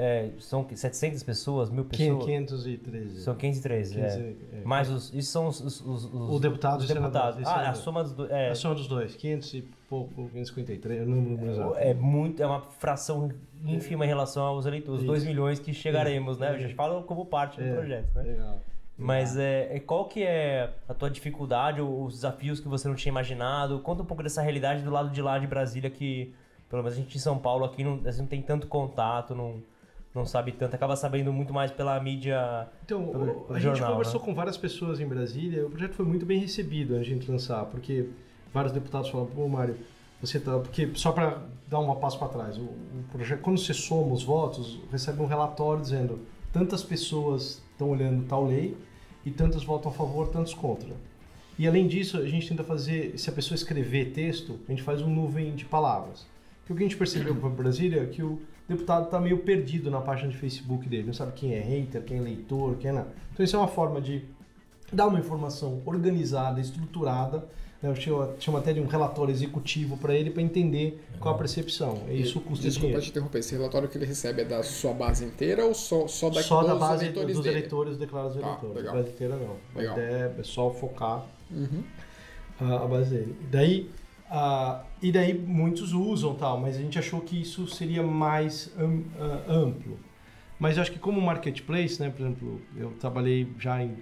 [0.00, 2.24] é, são 700 pessoas, mil pessoas?
[2.24, 3.20] 513.
[3.20, 4.20] São 513, 15, é.
[4.20, 4.34] é.
[4.64, 7.40] Mas os, isso são os, os, os, os O deputado os o deputados.
[7.40, 8.30] esse Ah, é a o- soma dos dois.
[8.30, 11.74] É, A soma dos dois, 500 e pouco, 553, eu não lembro exato.
[11.76, 13.28] é muito, é uma fração
[13.64, 15.30] ínfima em relação aos eleitores, os 2 Isso.
[15.30, 16.48] milhões que chegaremos, né?
[16.50, 18.22] A gente fala como parte do É, projeto, né?
[18.22, 18.60] Legal.
[18.96, 22.94] Mas é, é- qual que é a tua dificuldade, ou os desafios que você não
[22.94, 23.78] tinha imaginado?
[23.80, 26.32] Conta um pouco dessa realidade do lado de lá de Brasília que,
[26.68, 29.34] pelo menos a gente em São Paulo aqui não, a gente não tem tanto contato,
[29.36, 29.62] não,
[30.14, 32.68] não sabe tanto, acaba sabendo muito mais pela mídia.
[32.84, 34.26] Então, Pelo- pelo a gente jornal, conversou né?
[34.26, 37.30] com várias pessoas em Brasília, o projeto foi muito bem recebido antes de a gente
[37.30, 38.08] lançar, porque
[38.52, 39.76] vários deputados falaram, pô, Mário,
[40.20, 40.58] você tá.
[40.58, 44.24] Porque, só para dar um passo para trás, o, o projeto, quando você soma os
[44.24, 46.20] votos, recebe um relatório dizendo
[46.52, 48.76] tantas pessoas estão olhando tal lei
[49.24, 50.88] e tantas votam a favor, tantos contra.
[51.58, 55.02] E além disso, a gente tenta fazer, se a pessoa escrever texto, a gente faz
[55.02, 56.26] um nuvem de palavras.
[56.60, 59.90] Porque o que a gente percebeu para Brasília é que o deputado está meio perdido
[59.90, 62.92] na página de Facebook dele, não sabe quem é hater, quem é leitor, quem é
[62.92, 63.08] nada.
[63.32, 64.22] Então isso é uma forma de
[64.92, 67.38] dar uma informação organizada, estruturada.
[67.82, 67.90] né?
[67.90, 72.02] Eu chamo, chamo até de um relatório executivo para ele para entender qual a percepção.
[72.08, 73.02] E isso custa Desculpa dinheiro.
[73.02, 76.28] te interromper, esse relatório que ele recebe é da sua base inteira ou só, só,
[76.30, 77.58] da, Só da dos base eleitores dos dele?
[77.58, 78.76] eleitores declarados Tá, eleitores.
[78.76, 78.92] legal.
[78.92, 79.56] A base inteira não.
[79.80, 79.96] Legal.
[79.98, 81.82] ideia é só focar Uhum.
[82.60, 83.36] a, a base dele.
[83.50, 83.90] Daí,
[84.30, 89.04] ah, e daí muitos usam tal, mas a gente achou que isso seria mais am-
[89.18, 89.98] ah, amplo.
[90.58, 93.96] Mas eu acho que como marketplace, né, por exemplo, eu trabalhei já em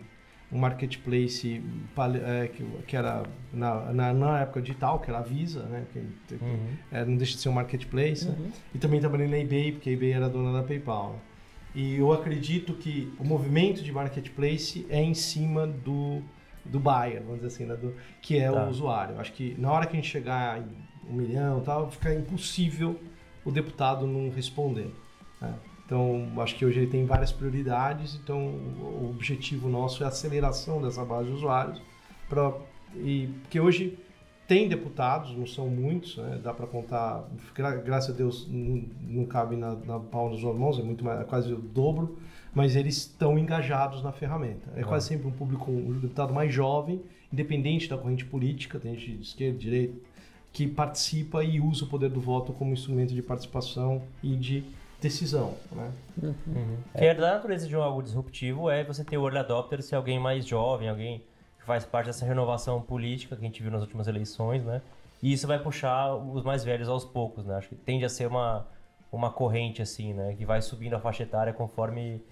[0.51, 1.61] um marketplace
[2.25, 5.99] é, que, que era na, na, na época digital, que era a Visa, né, que,
[6.93, 8.37] é, não deixa de ser um marketplace, né?
[8.75, 11.13] e também trabalhei na eBay, porque a eBay era dona da PayPal.
[11.15, 11.19] né.
[11.75, 16.23] E eu acredito que o movimento de marketplace é em cima do,
[16.71, 18.65] do buyer, vamos dizer assim, né, do, que é Tá.
[18.65, 19.19] o usuário.
[19.21, 20.67] Acho que na hora que a gente chegar em
[21.11, 22.99] um milhão e tal, fica impossível
[23.45, 24.93] o deputado não responder.
[25.41, 25.55] né?
[25.85, 30.83] Então, acho que hoje ele tem várias prioridades, então o objetivo nosso é a aceleração
[30.83, 31.81] dessa base de usuários,
[32.29, 32.53] pra,
[32.97, 33.97] e, porque hoje
[34.49, 36.41] tem deputados, não são muitos, né?
[36.43, 40.77] dá para contar, gra- graças a Deus não, não cabe na, na palma dos mãos,
[40.81, 42.19] é muito mais, é quase o dobro,
[42.57, 44.73] mas eles estão engajados na ferramenta.
[44.75, 49.19] É quase sempre um público, um deputado mais jovem, independente da corrente política, tem gente
[49.19, 49.95] de esquerda, direita,
[50.55, 54.65] que participa e usa o poder do voto como instrumento de participação e de
[55.03, 55.55] decisão.
[55.71, 55.93] Né?
[56.97, 59.97] Que é da natureza de um algo disruptivo é você ter o early adopter ser
[59.97, 61.19] alguém mais jovem, alguém
[61.59, 64.81] que faz parte dessa renovação política que a gente viu nas últimas eleições, né?
[65.23, 67.57] E isso vai puxar os mais velhos aos poucos, né?
[67.57, 68.67] Acho que tende a ser uma,
[69.13, 70.35] uma corrente, assim, né?
[70.39, 72.23] Que vai subindo a faixa etária conforme...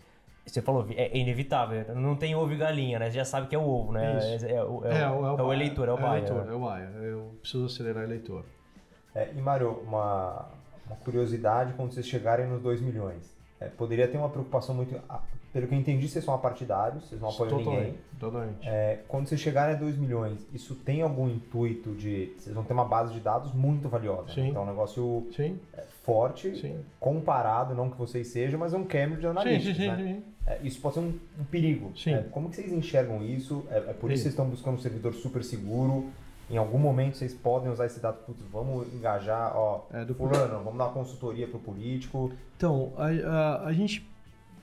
[0.46, 3.06] Você falou, é inevitável, não tem ovo e galinha, né?
[3.10, 4.18] Você já sabe que é o ovo, né?
[4.36, 4.46] Isso.
[4.46, 6.52] É, é o, é o- é o eleitor, é o É o eleitor, né?
[6.52, 7.02] é o.
[7.02, 8.44] Eu preciso acelerar o eleitor.
[9.14, 10.48] É, e Mário, uma,
[10.86, 13.34] uma curiosidade quando vocês chegarem nos 2 milhões.
[13.58, 14.94] É, poderia ter uma preocupação muito.
[15.54, 17.72] Pelo que eu entendi, vocês são apartidários, vocês não apoiam ninguém.
[17.74, 17.98] Totalmente.
[18.18, 18.68] Totalmente.
[18.68, 22.34] É, quando vocês chegarem a 2 milhões, isso tem algum intuito de.
[22.36, 24.24] Vocês vão ter uma base de dados muito valiosa.
[24.28, 24.34] né?
[24.34, 24.48] Sim.
[24.48, 25.58] Então é um negócio Sim,
[26.02, 26.80] forte, sim.
[27.00, 29.64] comparado, não que vocês sejam, mas é um Cambridge Sim, Analytics.
[29.76, 29.96] sim, sim, né?
[29.96, 30.22] sim.
[30.46, 31.92] É, isso pode ser um, um perigo.
[31.96, 32.14] Sim.
[32.14, 33.64] É, como que vocês enxergam isso?
[33.70, 34.06] É, é por isso que Sim.
[34.16, 36.10] vocês estão buscando um servidor super seguro.
[36.50, 40.62] Em algum momento vocês podem usar esse dado, putz, vamos engajar, ó, É, do- fulano,
[40.62, 42.30] vamos dar uma consultoria pro político.
[42.56, 44.06] Então, a, a, a gente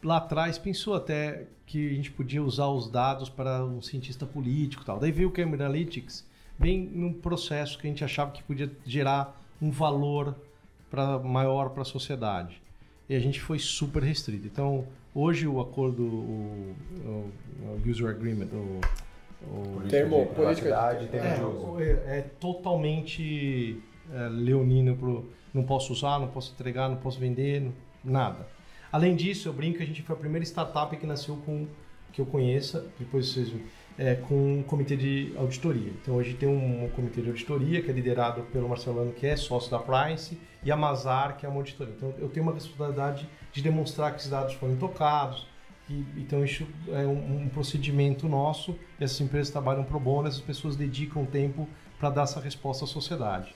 [0.04, 4.84] lá atrás pensou até que a gente podia usar os dados para um cientista político
[4.84, 5.00] e tal.
[5.00, 6.26] Daí veio o Cambridge Analytics
[6.60, 10.36] bem num processo que a gente achava que podia gerar um valor
[10.90, 12.62] pra, maior para a sociedade.
[13.10, 14.46] E a gente foi super restrito.
[14.48, 17.32] Então, hoje o acordo, o, o-
[17.86, 18.80] o User Agreement, o,
[19.44, 21.80] o Termo, de política de- privacidade, termo é, de uso.
[21.80, 23.82] é, é totalmente
[24.14, 28.48] é, leonino pro não posso usar, não posso entregar, não posso vender, não- nada.
[28.92, 31.68] Além disso, eu brinco que a gente foi a primeira startup que nasceu com
[32.12, 33.54] que eu conheça, depois vocês
[33.98, 35.92] é, com um comitê de auditoria.
[36.02, 39.72] Então hoje tem um, comitê de auditoria que é liderado pelo Marcelano, que é sócio
[39.72, 41.94] da Price, e a Mazar, que é uma auditoria.
[41.96, 45.48] Então eu tenho uma responsabilidade de demonstrar que esses dados foram tocados.
[45.90, 48.78] E, então isso é um, um procedimento nosso.
[49.00, 51.68] Essas empresas trabalham pro bono, essas pessoas dedicam tempo
[52.00, 53.54] para dar essa resposta à sociedade.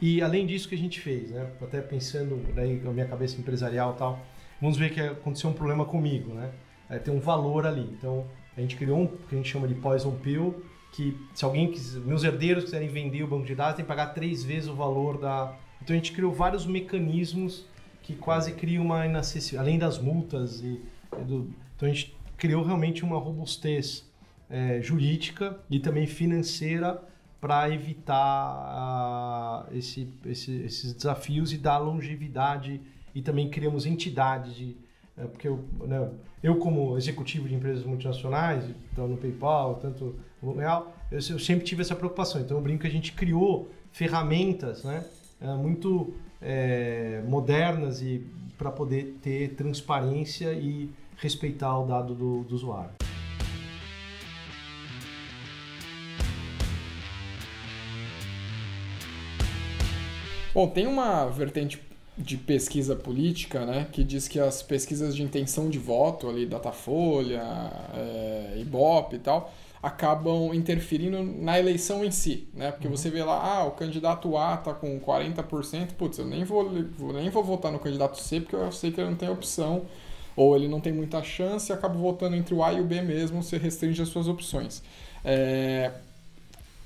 [0.00, 1.50] E além disso que a gente fez, né?
[1.60, 4.24] Até pensando daí a minha cabeça empresarial e tal,
[4.60, 6.50] vamos ver que aconteceu um problema comigo, né?
[6.90, 7.88] É, tem um valor ali.
[7.98, 11.70] Então a gente criou um que a gente chama de poison pill, que se alguém
[11.70, 14.74] quiser, meus herdeiros quiserem vender o banco de dados, tem que pagar três vezes o
[14.74, 15.54] valor da.
[15.82, 17.66] Então a gente criou vários mecanismos
[18.02, 20.80] que quase criam uma inacessibilidade, além das multas e
[21.18, 21.50] e do...
[21.74, 24.06] então a gente criou realmente uma robustez
[24.50, 27.02] é, jurídica e também financeira
[27.40, 32.80] para evitar ah, esse, esse- esses desafios e dar longevidade
[33.18, 34.76] e também criamos entidades de
[35.16, 36.08] é, porque eu, né,
[36.40, 41.64] eu como executivo de empresas multinacionais, então no PayPal, tanto no Real, eu, eu sempre
[41.64, 42.40] tive essa preocupação.
[42.40, 45.04] Então eu brinco que a gente criou ferramentas, né,
[45.40, 48.24] é, muito é, modernas e
[48.56, 52.92] para poder ter transparência e respeitar o dado do, do usuário.
[60.54, 61.87] Bom, tem uma vertente
[62.18, 67.42] de pesquisa política, né, que diz que as pesquisas de intenção de voto ali, Datafolha,
[67.94, 72.72] é, Ibope e tal, acabam interferindo na eleição em si, né?
[72.72, 76.68] Porque você vê lá, ah, o candidato A tá com 40%, putz, eu nem vou,
[76.98, 79.82] vou- nem vou votar no candidato C porque eu sei que ele não tem opção,
[80.34, 83.00] ou ele não tem muita chance e acabo votando entre o A e o B
[83.02, 84.82] mesmo, você restringe as suas opções.
[85.24, 85.92] É,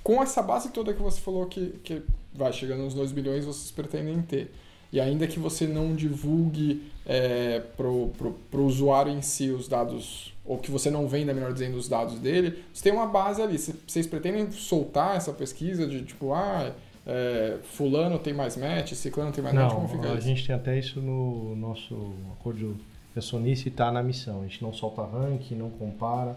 [0.03, 2.03] com essa base toda que você falou que, que
[2.35, 4.53] vai chegando nos 2 bilhões, vocês pretendem ter.
[4.92, 10.35] E ainda que você não divulgue é, pro, pro, pro usuário em si os dados,
[10.44, 13.59] ou que você não venda, melhor dizendo, os dados dele, você tem uma base ali.
[13.59, 16.72] Cê- Vocês pretendem soltar essa pesquisa de tipo, ah,
[17.07, 20.26] é, fulano tem mais match, ciclano tem mais match, como Não, fica a isso?
[20.26, 22.76] gente tem até isso no nosso acordo
[23.16, 24.40] acionista e está na missão.
[24.40, 26.37] A gente não solta ranking, não compara.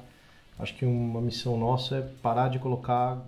[0.58, 3.22] Acho que uma missão nossa é parar de colocar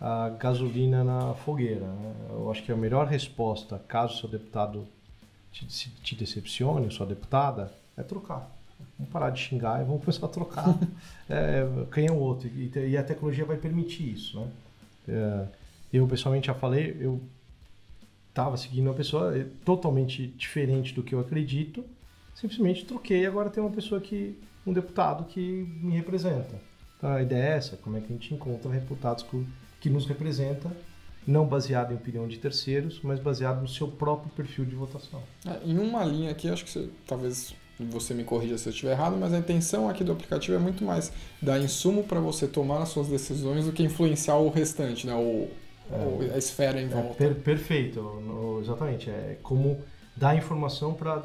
[0.00, 1.86] a gasolina na fogueira.
[1.86, 2.14] né?
[2.30, 4.86] Eu acho que a melhor resposta, caso seu deputado
[5.52, 8.50] te, te decepcione, sua deputada, é trocar.
[8.98, 10.78] Vamos parar de xingar e vamos começar a trocar
[11.28, 12.48] é, quem é o outro.
[12.48, 14.40] E, e a tecnologia vai permitir isso.
[14.40, 14.48] Né?
[15.08, 15.46] É,
[15.92, 17.20] eu, pessoalmente, já falei, eu
[18.30, 21.84] estava seguindo uma pessoa eh, totalmente diferente do que eu acredito,
[22.34, 25.40] simplesmente troquei e agora tem uma pessoa que, um deputado que
[25.82, 26.60] me representa.
[26.96, 29.46] Então a ideia é essa, como é que a gente encontra deputados que,
[29.80, 30.70] que nos representa,
[31.26, 35.22] não baseado em opinião de terceiros, mas baseado no seu próprio perfil de votação.
[35.46, 38.92] É, em uma linha aqui, acho que você, talvez você me corrija se eu estiver
[38.92, 42.82] errado, mas a intenção aqui do aplicativo é muito mais dar insumo para você tomar
[42.82, 45.14] as suas decisões do que influenciar o restante, né?
[45.14, 45.48] O,
[45.90, 47.14] o- a esfera em É, volta.
[47.14, 49.08] per- perfeito, no- exatamente.
[49.08, 49.78] É como
[50.14, 51.22] dar informação para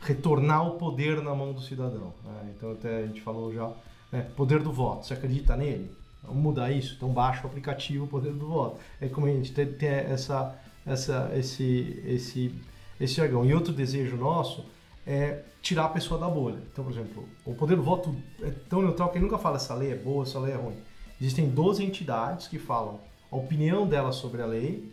[0.00, 2.12] retornar o poder na mão do cidadão.
[2.24, 2.52] né?
[2.56, 3.70] Então até a gente falou já,
[4.12, 5.06] né, poder do voto.
[5.06, 5.90] Você acredita nele?
[6.26, 6.94] Vamos mudar isso.
[6.96, 8.78] Então baixa o aplicativo Poder do Voto.
[9.00, 10.54] É como a gente tem, tem essa,
[10.86, 12.54] essa, esse, esse,
[13.00, 13.44] esse jargão.
[13.44, 14.64] E outro desejo nosso
[15.06, 16.58] é tirar a pessoa da bolha.
[16.72, 19.74] Então, por exemplo, o poder do voto é tão neutral que ele nunca fala essa
[19.74, 20.76] lei é boa, essa lei é ruim.
[21.20, 24.92] Existem 12 entidades que falam a opinião dela sobre a lei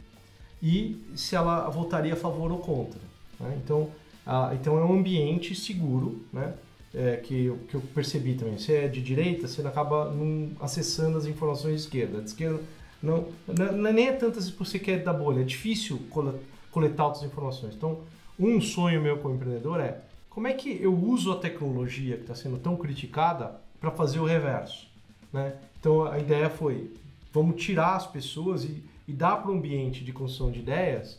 [0.62, 3.00] e se ela votaria a favor ou contra.
[3.40, 3.60] né?
[3.64, 3.90] Então,
[4.26, 6.54] ah, então é um ambiente seguro, né?
[6.94, 8.58] É, que, eu- que eu percebi também.
[8.58, 12.20] Se é de direita, você acaba não acessando as informações de esquerda.
[12.22, 12.60] De esquerda
[13.02, 16.38] não, não, é nem é tantas por você quer da bolha, é difícil cole-
[16.70, 17.76] coletar outras informações.
[17.76, 18.00] Então,
[18.38, 22.36] um sonho meu como empreendedor é como é que eu uso a tecnologia que está
[22.36, 24.88] sendo tão criticada para fazer o reverso,
[25.32, 25.56] né?
[25.80, 26.92] Então a ideia foi
[27.34, 31.18] vamos tirar as pessoas e, e dar para o ambiente de construção de ideias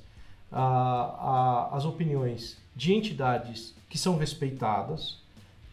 [0.50, 5.21] a- a- as opiniões de entidades que são respeitadas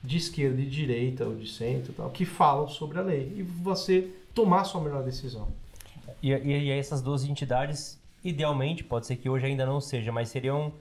[0.03, 3.43] de esquerda e de direita ou de centro tal, que falam sobre a lei e
[3.43, 5.47] você tomar a sua melhor decisão.
[6.21, 10.29] E, e, e essas 12 entidades, idealmente, pode ser que hoje ainda não seja, mas
[10.29, 10.71] seriam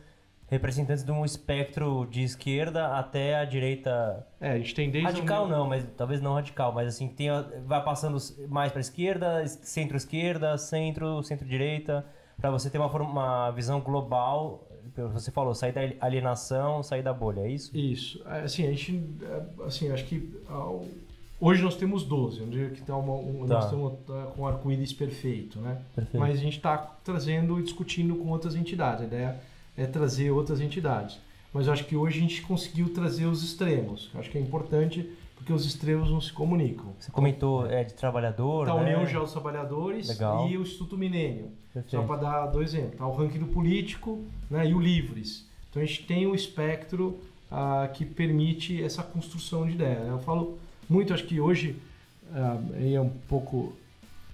[0.51, 4.27] representantes de um espectro de esquerda até a direita.
[4.41, 7.29] É, a gente tem desde Radical um- não, mas talvez não radical, mas assim, tem,
[7.67, 8.17] vai passando
[8.49, 12.07] mais para esquerda, es- centro-esquerda, centro, centro-direita,
[12.41, 14.65] para você ter uma, uma visão global.
[15.13, 17.77] Você falou, sair da alienação, sair da bolha, é isso?
[17.77, 18.23] Isso.
[18.27, 19.03] É, Assim, a gente.
[19.23, 20.31] é, Assim, acho que.
[21.41, 23.55] Hoje nós temos 12, onde que tá uma, um, Tá.
[23.55, 25.81] nós estamos tá, com o arco-íris perfeito, né?
[25.95, 26.19] Perfeito.
[26.19, 29.03] Mas a gente está trazendo e discutindo com outras entidades.
[29.03, 29.41] A ideia
[29.77, 31.19] é trazer outras entidades.
[31.53, 34.11] Mas eu acho que hoje a gente conseguiu trazer os extremos.
[34.13, 36.93] Eu acho que é importante porque os extremos não se comunicam.
[36.99, 38.83] Você comentou é, de trabalhador, Tá a né?
[38.83, 40.49] União Geral dos Trabalhadores Legal.
[40.49, 41.53] e o Instituto Milênio.
[41.87, 42.99] Só para dar dois exemplos.
[42.99, 44.21] Tá o ranking do político
[44.51, 45.47] né, e o Livres.
[45.71, 47.21] Então a gente tem o espectro
[47.51, 50.01] ah, que permite essa construção de ideia.
[50.01, 50.11] né?
[50.11, 50.59] Eu falo
[50.91, 51.77] muito, acho que hoje
[52.33, 52.59] ah,
[52.95, 53.75] é um pouco.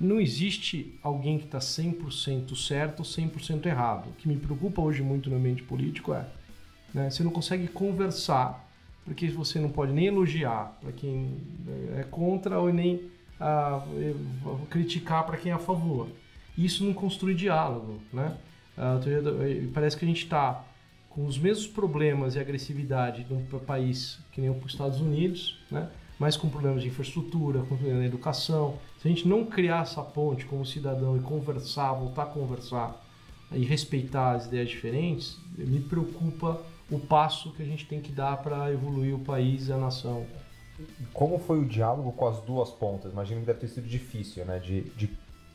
[0.00, 4.09] Não existe alguém que está 100% certo ou 100% errado.
[4.09, 6.24] O que me preocupa hoje muito no ambiente político é
[6.94, 8.63] né, você não consegue conversar,
[9.05, 11.36] porque você não pode nem elogiar para quem
[11.98, 13.02] é contra ou nem
[13.40, 14.14] ah, eh,
[14.70, 16.09] criticar para quem é a favor.
[16.57, 18.36] Isso não construi diálogo, né?
[18.78, 20.64] Ah, eh, parece que a gente está
[21.11, 25.59] com os mesmos problemas e agressividade de um pa- país que nem os Estados Unidos,
[25.70, 25.88] né?
[26.18, 28.78] mas com problemas de infraestrutura, com problemas na educação.
[29.00, 33.05] Se a gente não criar essa ponte como cidadão e conversar, voltar a conversar
[33.52, 36.61] e respeitar as ideias diferentes, me preocupa
[36.91, 40.26] o passo que a gente tem que dar para evoluir o país e a nação.
[41.12, 43.12] Como foi o diálogo com as duas pontas?
[43.12, 44.59] Imagino que deve ter sido difícil, né?
[44.59, 45.09] De, de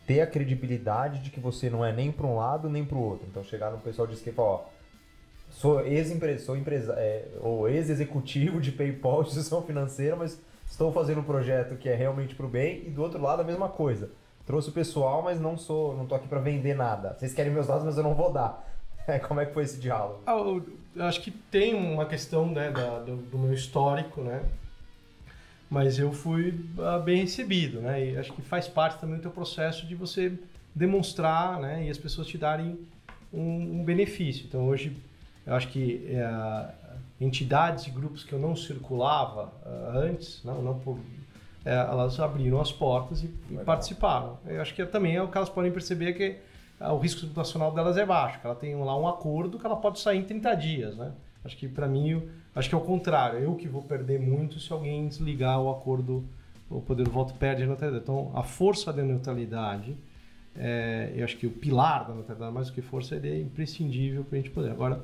[0.07, 3.01] ter a credibilidade de que você não é nem para um lado nem para o
[3.01, 3.27] outro.
[3.29, 4.65] Então chegar no pessoal de esquerda e falar, ó,
[5.49, 11.19] sou ex-empresa, sou empresa, é, ou ex-executivo de PayPal, de instituição financeira, mas estou fazendo
[11.21, 14.09] um projeto que é realmente para o bem e do outro lado a mesma coisa.
[14.45, 17.15] Trouxe o pessoal, mas não sou, não tô aqui para vender nada.
[17.15, 18.67] Vocês querem meus dados, mas eu não vou dar.
[19.27, 20.21] Como é que foi esse diálogo?
[20.25, 20.35] Ah,
[20.95, 24.43] eu acho que tem uma questão né, da, do, do meu histórico, né?
[25.69, 28.09] mas eu fui uh, bem recebido, né?
[28.09, 30.33] E acho que faz parte também do teu processo de você
[30.73, 31.85] demonstrar, né?
[31.85, 32.79] E as pessoas te darem
[33.31, 34.45] um, um benefício.
[34.47, 34.97] Então hoje
[35.45, 36.71] eu acho que uh,
[37.21, 40.97] entidades e grupos que eu não circulava uh, antes, não, não por,
[41.63, 44.39] é, elas abriram as portas e, e participaram.
[44.47, 46.37] Eu acho que também é o que elas podem perceber que
[46.79, 49.99] o risco reputacional delas é baixo, que ela tem lá um acordo que ela pode
[49.99, 51.13] sair em 30 dias, né?
[51.43, 54.71] Acho que para mim Acho que é o contrário, eu que vou perder muito se
[54.73, 56.25] alguém desligar o acordo,
[56.69, 58.03] o poder do voto perde a neutralidade.
[58.03, 59.95] Então, a força da neutralidade,
[60.57, 64.23] é, eu acho que o pilar da neutralidade, mais do que força, ele é imprescindível
[64.23, 64.71] para a gente poder.
[64.71, 65.01] Agora,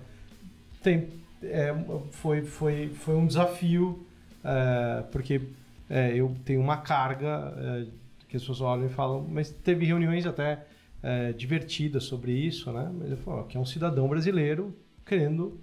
[0.82, 1.08] tem,
[1.44, 1.74] é,
[2.12, 4.06] foi, foi, foi um desafio,
[4.44, 5.42] é, porque
[5.90, 7.54] é, eu tenho uma carga
[8.28, 10.66] que as pessoas olham e falam, mas teve reuniões até
[11.06, 12.92] é, divertidas sobre isso, né?
[12.98, 14.76] Mas eu falo, que é um cidadão brasileiro
[15.06, 15.60] querendo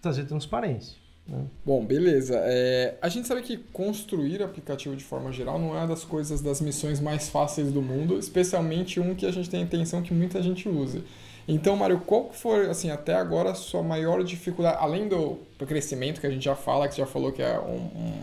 [0.00, 0.96] trazer transparência.
[1.24, 1.44] Né?
[1.64, 2.34] Bom, beleza.
[2.42, 6.40] É, a gente sabe que construir aplicativo de forma geral não é uma das coisas,
[6.40, 10.12] das missões mais fáceis do mundo, especialmente um que a gente tem a intenção que
[10.12, 11.04] muita gente use.
[11.46, 16.20] Então, Mário, qual foi, assim, até agora a sua maior dificuldade, além do, do crescimento
[16.20, 18.22] que a gente já fala, que você já falou que é um, um,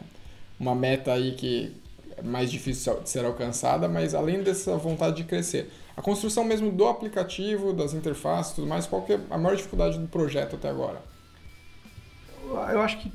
[0.59, 1.73] uma meta aí que
[2.17, 5.69] é mais difícil de ser alcançada, mas além dessa vontade de crescer,
[5.99, 9.57] a construção mesmo do aplicativo, das interfaces e tudo mais, qual que é a maior
[9.57, 11.01] dificuldade do projeto até agora?
[12.71, 13.11] eu acho que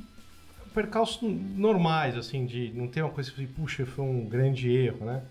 [0.71, 5.23] percalços normais, assim, de não ter uma coisa que, puxa, foi um grande erro, né?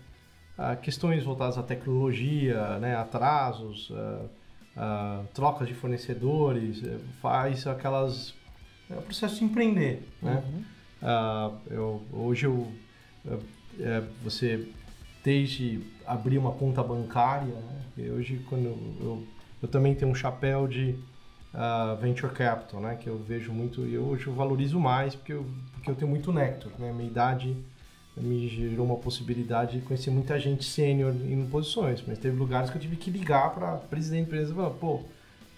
[0.57, 2.93] Ah, questões voltadas à tecnologia, né?
[2.93, 4.25] atrasos, ah,
[4.75, 8.33] ah, trocas de fornecedores, eh, faz aquelas...
[8.89, 10.43] É o processo de empreender, né?
[10.45, 11.59] Uhum.
[11.71, 12.71] eu, hoje eu,
[13.79, 14.67] é, você,
[15.23, 18.09] desde abrir uma conta bancária, né?
[18.11, 19.23] hoje quando eu,
[19.61, 20.95] eu também tenho um chapéu de
[21.53, 22.95] uh, venture capital, né?
[22.95, 26.31] Que eu vejo muito e hoje eu valorizo mais porque eu, porque eu tenho muito
[26.31, 26.91] néctar, né?
[26.91, 27.55] Minha idade
[28.17, 32.77] me gerou uma possibilidade de conhecer muita gente sênior em posições, mas teve lugares que
[32.77, 35.01] eu tive que ligar para presidente da empresa e falar, pô,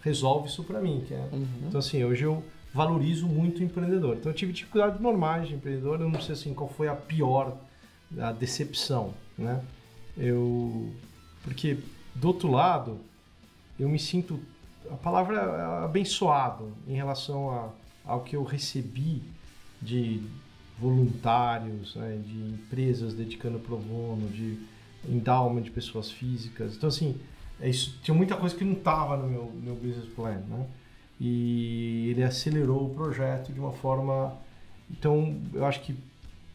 [0.01, 1.03] resolve isso para mim.
[1.07, 1.29] Que é...
[1.31, 1.47] Uhum.
[1.67, 2.43] Então assim, hoje eu
[2.73, 4.17] valorizo muito o empreendedor.
[4.17, 7.55] Então eu tive dificuldades normais de empreendedor, eu não sei assim qual foi a pior
[8.19, 9.61] a decepção, né?
[10.17, 10.91] Eu
[11.43, 11.77] porque
[12.15, 12.99] do outro lado
[13.79, 14.39] eu me sinto
[14.89, 17.69] a palavra é abençoado em relação a,
[18.05, 19.21] ao que eu recebi
[19.81, 20.21] de
[20.79, 24.59] voluntários, né, de empresas dedicando pro bono, de
[25.07, 26.75] endowment de pessoas físicas.
[26.75, 27.19] Então, assim,
[27.59, 30.67] é isso, tinha muita coisa que não estava no meu, meu business plan, né?
[31.19, 34.37] E ele acelerou o projeto de uma forma...
[34.89, 35.95] Então, eu acho que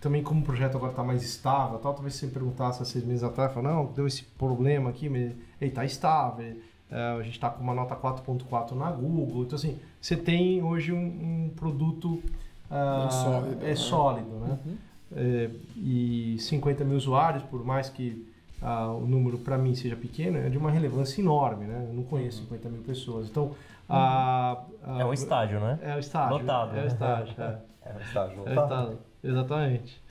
[0.03, 3.23] também como o projeto agora está mais estável, tal, talvez você perguntasse há seis meses
[3.23, 5.31] atrás, fala, não, deu esse problema aqui, mas
[5.61, 6.57] ele está estável,
[6.91, 9.45] é, a gente está com uma nota 4.4 na Google.
[9.45, 12.21] Então, assim, você tem hoje um, um produto
[12.69, 13.75] uh, sólido, é né?
[13.77, 14.59] sólido, né?
[14.67, 14.77] Uhum.
[15.15, 18.27] É, e 50 mil usuários, por mais que
[18.61, 21.87] uh, o número para mim seja pequeno, é de uma relevância enorme, né?
[21.89, 22.49] Eu não conheço uhum.
[22.49, 23.29] 50 mil pessoas.
[23.29, 23.53] Então,
[23.89, 25.01] uhum.
[25.01, 25.79] é um estádio, né?
[25.81, 26.39] É o estádio.
[26.39, 26.77] Lotado.
[26.77, 26.87] É o né?
[26.89, 27.35] estádio.
[27.39, 28.51] É, é um estádio lotado.
[28.51, 29.12] É o estádio.
[29.23, 30.03] Exatamente.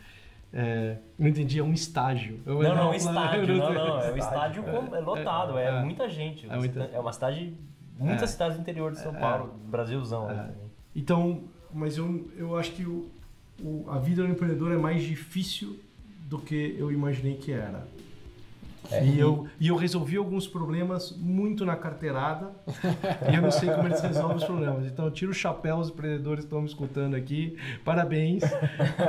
[0.54, 2.40] É, não entendi, é um estágio.
[2.46, 5.82] Eu não, não, é estádio, não, não, é um estádio é, é lotado, é, é,
[5.82, 6.50] muita gente.
[6.50, 6.90] É, muita...
[6.94, 7.54] é uma cidade,
[7.98, 8.34] muitas é.
[8.34, 10.28] cidades do interior de São Paulo, Brasilzão.
[10.28, 10.52] Né,
[10.94, 11.44] então,
[11.74, 13.10] mas eu, eu acho que o,
[13.62, 15.80] o, a vida do empreendedor é mais difícil
[16.28, 17.88] do que eu imaginei que era.
[18.90, 19.06] É.
[19.06, 22.52] E, eu, e eu resolvi alguns problemas muito na carteirada
[23.32, 24.86] e eu não sei como eles resolvem os problemas.
[24.86, 27.58] Então eu tiro o chapéu aos empreendedores que estão me escutando aqui.
[27.86, 28.44] Parabéns.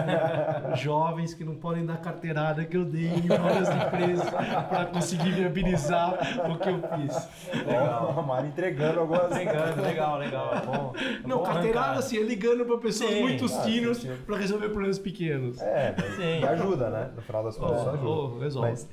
[0.76, 6.18] Jovens que não podem dar carteirada que eu dei em várias empresas para conseguir viabilizar
[6.50, 7.28] o que eu fiz.
[7.66, 8.18] Legal.
[8.18, 9.30] A Mari entregando algumas.
[9.32, 10.54] Entregando, legal, legal.
[10.54, 14.68] É bom, é não, carteirada assim, é ligando para pessoas sim, muito seniors para resolver
[14.68, 15.60] problemas pequenos.
[15.60, 16.44] É, sim.
[16.44, 17.10] ajuda, né?
[17.14, 18.08] No final das contas, oh, ajuda.
[18.08, 18.70] Oh, resolve.
[18.70, 18.88] Mas,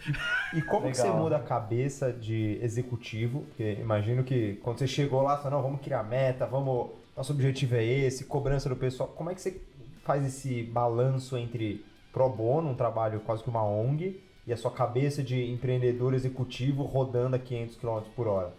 [0.53, 0.91] e como Legal.
[0.91, 3.41] que você muda a cabeça de executivo?
[3.41, 6.91] Porque imagino que quando você chegou lá, você falou, não, vamos criar meta, vamos.
[7.15, 9.09] Nosso objetivo é esse, cobrança do pessoal.
[9.09, 9.59] Como é que você
[10.03, 14.71] faz esse balanço entre pro bono, um trabalho quase que uma ONG, e a sua
[14.71, 18.53] cabeça de empreendedor executivo rodando a 500 km por hora?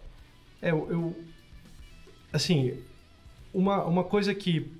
[0.61, 1.15] É, eu, eu
[2.31, 2.81] assim,
[3.53, 4.71] uma, uma coisa que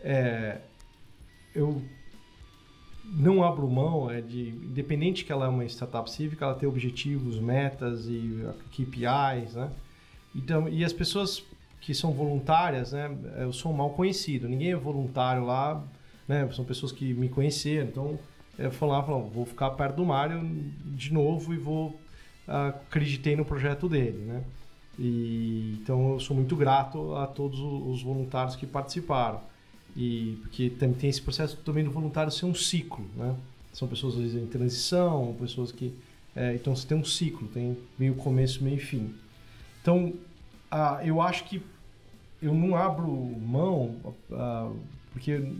[0.00, 0.58] é,
[1.54, 1.82] eu
[3.14, 7.38] não abro mão é de, independente que ela é uma startup cívica, ela tem objetivos,
[7.38, 9.70] metas e KPIs, né?
[10.34, 11.42] Então, e as pessoas
[11.80, 13.16] que são voluntárias, né?
[13.38, 15.82] Eu sou mal conhecido, ninguém é voluntário lá,
[16.26, 16.48] né?
[16.52, 18.18] São pessoas que me conheceram, então
[18.58, 20.42] eu falo lá, falo, vou ficar perto do Mário
[20.84, 21.98] de novo e vou
[22.46, 24.42] acreditei no projeto dele, né?
[24.98, 29.40] E, então eu sou muito grato a todos os voluntários que participaram.
[29.96, 33.34] E porque também tem esse processo também do voluntário ser um ciclo, né?
[33.72, 35.94] São pessoas às vezes em transição, pessoas que
[36.34, 39.14] é, então você tem um ciclo, tem meio começo, meio fim.
[39.80, 40.12] Então
[41.04, 41.62] eu acho que
[42.42, 43.96] eu não abro mão
[45.12, 45.50] porque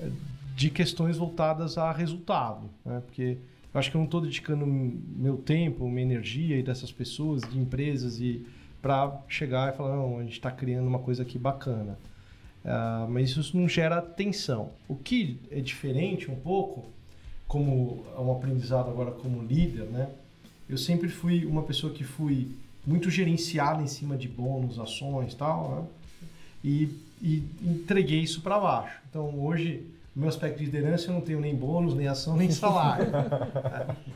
[0.00, 0.10] é,
[0.56, 3.00] de questões voltadas a resultado, né?
[3.06, 3.38] Porque
[3.72, 7.58] eu acho que eu não estou dedicando meu tempo, minha energia e dessas pessoas, de
[7.58, 8.44] empresas e
[8.82, 11.98] para chegar e falar não, a gente está criando uma coisa aqui bacana.
[12.66, 14.70] Uh, mas isso não gera tensão.
[14.88, 16.86] O que é diferente um pouco,
[17.46, 20.08] como é um aprendizado agora como líder, né?
[20.68, 22.50] Eu sempre fui uma pessoa que fui
[22.84, 25.84] muito gerenciada em cima de bônus, ações tal, né?
[26.64, 26.88] e,
[27.22, 29.00] e entreguei isso para baixo.
[29.08, 32.50] Então hoje, no meu aspecto de liderança, eu não tenho nem bônus, nem ação, nem
[32.52, 33.06] salário.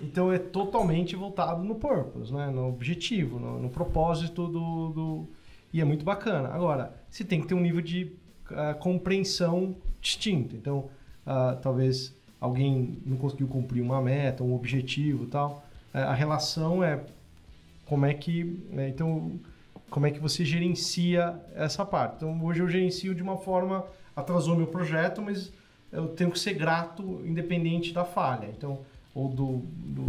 [0.02, 2.50] então é totalmente voltado no purpose, né?
[2.50, 5.28] no objetivo, no, no propósito do, do,
[5.72, 6.48] E é muito bacana.
[6.48, 8.10] Agora, você tem que ter um nível de
[8.50, 10.56] uh, compreensão distinta.
[10.56, 10.88] Então,
[11.26, 15.64] uh, talvez alguém não conseguiu cumprir uma meta, um objetivo tal.
[15.92, 17.00] A relação é
[17.86, 18.44] como é que...
[18.70, 19.32] Né, então,
[19.88, 22.16] como é que você gerencia essa parte.
[22.16, 23.84] Então, hoje eu gerencio de uma forma...
[24.14, 25.52] Atrasou meu projeto, mas
[25.90, 28.48] eu tenho que ser grato independente da falha.
[28.56, 28.80] Então,
[29.14, 30.04] ou do, do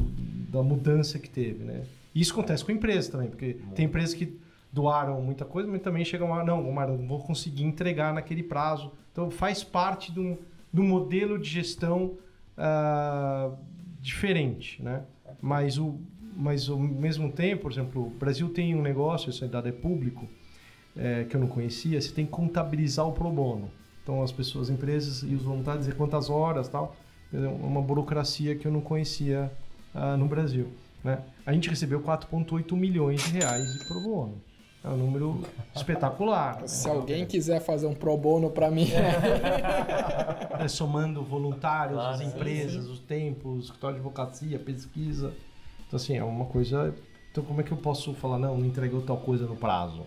[0.52, 1.84] da mudança que teve, né?
[2.14, 4.38] Isso acontece com empresas também, porque tem empresas que
[4.72, 8.92] doaram muita coisa, mas também chegam a, não, Omar, não vou conseguir entregar naquele prazo.
[9.12, 10.38] Então faz parte de um,
[10.72, 12.18] de modelo de gestão
[12.58, 13.58] uh,
[14.00, 15.04] diferente, né?
[15.42, 16.00] Mas, o,
[16.36, 20.28] mas ao mesmo tempo, por exemplo, o Brasil tem um negócio, isso ainda é público,
[20.96, 23.70] é, que eu não conhecia, você tem que contabilizar o pro bono.
[24.04, 26.96] Então as pessoas, as empresas e os voluntários dizer quantas horas tal.
[27.34, 29.50] É uma burocracia que eu não conhecia
[29.96, 30.68] uh, no Brasil.
[31.02, 31.20] Né?
[31.46, 34.42] A gente recebeu 4,8 milhões de reais de pro bono.
[34.84, 35.44] É um número
[35.76, 36.68] espetacular.
[36.68, 36.94] Se né?
[36.94, 38.90] alguém quiser fazer um pro bono para mim.
[40.60, 42.92] É, somando voluntários, claro, as empresas, sim, sim.
[42.92, 45.34] os tempos, escritório de advocacia, pesquisa.
[45.88, 46.94] Então, assim, é uma coisa.
[47.32, 50.06] Então, como é que eu posso falar, não, não entregou tal coisa no prazo?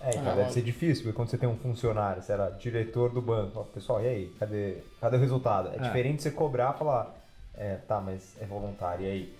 [0.00, 3.10] É, então, ah, deve ser difícil, porque quando você tem um funcionário, você era diretor
[3.10, 5.70] do banco, pessoal, e aí, cadê, cadê o resultado?
[5.70, 5.78] É, é.
[5.80, 7.14] diferente você cobrar e falar,
[7.56, 9.34] é, tá, mas é voluntário, e aí?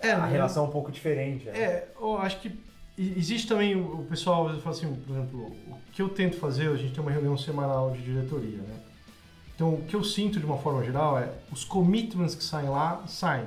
[0.00, 1.46] É, a relação é um pouco diferente.
[1.46, 1.58] Né?
[1.58, 2.56] É, eu acho que
[3.00, 6.68] existe também o pessoal, às vezes fala assim, por exemplo, o que eu tento fazer,
[6.68, 8.80] a gente tem uma reunião semanal de diretoria, né?
[9.54, 13.04] Então, o que eu sinto de uma forma geral é os commitments que saem lá,
[13.06, 13.44] saem,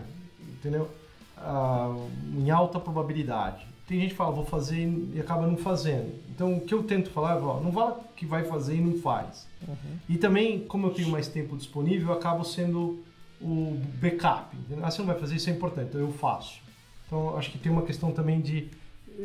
[0.47, 0.89] entendeu?
[1.37, 1.95] Ah,
[2.37, 3.65] em alta probabilidade.
[3.87, 6.13] Tem gente que fala, vou fazer e acaba não fazendo.
[6.29, 8.97] Então, o que eu tento falar é, ó, não vale que vai fazer e não
[8.99, 9.47] faz.
[9.67, 9.97] Uhum.
[10.07, 13.03] E também, como eu tenho mais tempo disponível, eu acabo sendo
[13.41, 14.55] o backup.
[14.55, 14.85] Entendeu?
[14.85, 16.61] Ah, você não vai fazer, isso é importante, então eu faço.
[17.07, 18.69] Então, acho que tem uma questão também de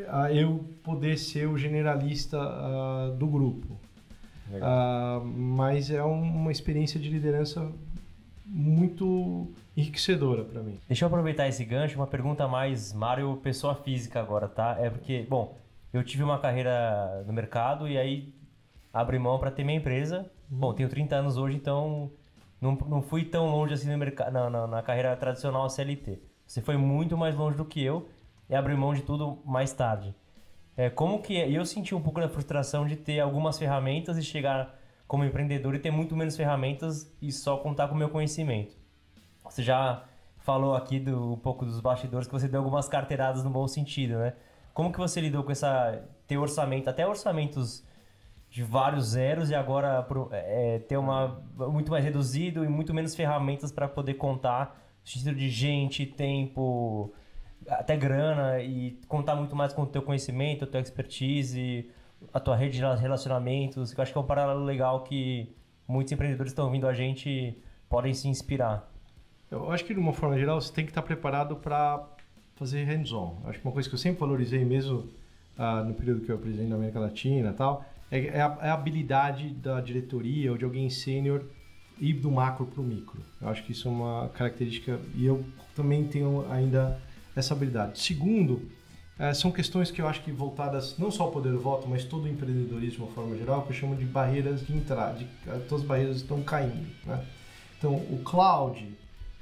[0.08, 3.78] a eu poder ser o generalista uh, do grupo.
[4.50, 7.70] Uh, mas é uma experiência de liderança
[8.46, 10.78] muito enriquecedora para mim.
[10.88, 14.76] Deixa eu aproveitar esse gancho, uma pergunta mais Mário, pessoa física agora, tá?
[14.80, 15.56] É porque, bom,
[15.92, 18.32] eu tive uma carreira no mercado e aí
[18.92, 20.30] abri mão para ter minha empresa.
[20.48, 22.10] Bom, tenho 30 anos hoje, então
[22.60, 26.18] não, não fui tão longe assim no mercado, na, na, na carreira tradicional CLT.
[26.46, 28.08] Você foi muito mais longe do que eu
[28.48, 30.14] e abrir mão de tudo mais tarde.
[30.76, 31.50] É, como que é?
[31.50, 35.78] eu senti um pouco da frustração de ter algumas ferramentas e chegar como empreendedor e
[35.78, 38.76] ter muito menos ferramentas e só contar com o meu conhecimento.
[39.44, 40.04] Você já
[40.38, 44.18] falou aqui do, um pouco dos bastidores que você deu algumas carteiradas no bom sentido,
[44.18, 44.34] né?
[44.72, 47.84] Como que você lidou com essa ter orçamento, até orçamentos
[48.50, 53.72] de vários zeros e agora é, ter uma muito mais reduzido e muito menos ferramentas
[53.72, 57.12] para poder contar no sentido de gente, tempo,
[57.68, 61.90] até grana e contar muito mais com o teu conhecimento, a tua expertise,
[62.32, 63.92] a tua rede de relacionamentos.
[63.92, 65.54] Eu acho que é um paralelo legal que
[65.86, 67.56] muitos empreendedores estão ouvindo a gente
[67.88, 68.90] podem se inspirar.
[69.50, 72.06] Eu acho que de uma forma geral você tem que estar preparado para
[72.56, 73.40] fazer hands-on.
[73.46, 75.08] Acho que uma coisa que eu sempre valorizei mesmo
[75.58, 78.74] uh, no período que eu aprendi na América Latina tal, é, é, a, é, a,
[78.74, 81.44] habilidade da diretoria ou de alguém sênior
[82.00, 83.20] ir do macro para o micro.
[83.40, 85.44] Eu acho que isso é uma característica e eu
[85.74, 87.00] também tenho ainda
[87.38, 88.00] essa habilidade.
[88.00, 88.62] Segundo,
[89.18, 92.04] é, são questões que eu acho que voltadas não só ao poder do voto, mas
[92.04, 95.18] todo o empreendedorismo de uma forma geral, que eu chamo de barreiras de entrada.
[95.18, 95.26] De,
[95.68, 96.86] todas as barreiras estão caindo.
[97.04, 97.24] Né?
[97.76, 98.88] Então, o cloud,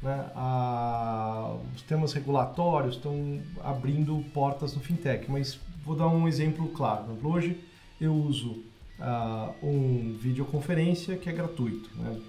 [0.03, 5.31] né, a, os temas regulatórios estão abrindo portas no fintech.
[5.31, 7.05] Mas vou dar um exemplo claro.
[7.23, 7.61] Hoje
[8.01, 8.63] eu uso
[8.99, 11.91] uh, um videoconferência que é gratuito.
[11.97, 12.21] Né?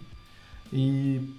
[0.73, 1.33] E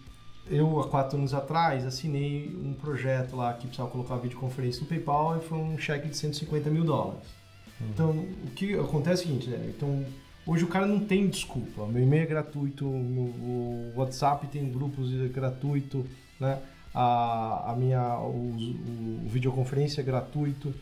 [0.50, 4.86] eu, há quatro anos atrás, assinei um projeto lá que precisava colocar a videoconferência no
[4.86, 7.22] PayPal e foi um cheque de 150 mil dólares.
[7.80, 7.86] Uhum.
[7.92, 9.72] Então, o que acontece é o seguinte, né?
[9.74, 10.04] Então,
[10.46, 11.86] hoje o cara não tem desculpa.
[11.86, 16.06] Meu e-mail é gratuito, o WhatsApp tem grupos gratuito,
[16.40, 16.58] né?
[16.94, 20.74] A, a minha o, o, o videoconferência é gratuito.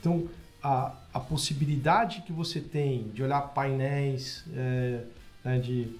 [0.00, 0.28] Então,
[0.62, 5.02] a, a possibilidade que você tem de olhar painéis, é,
[5.44, 5.96] né, de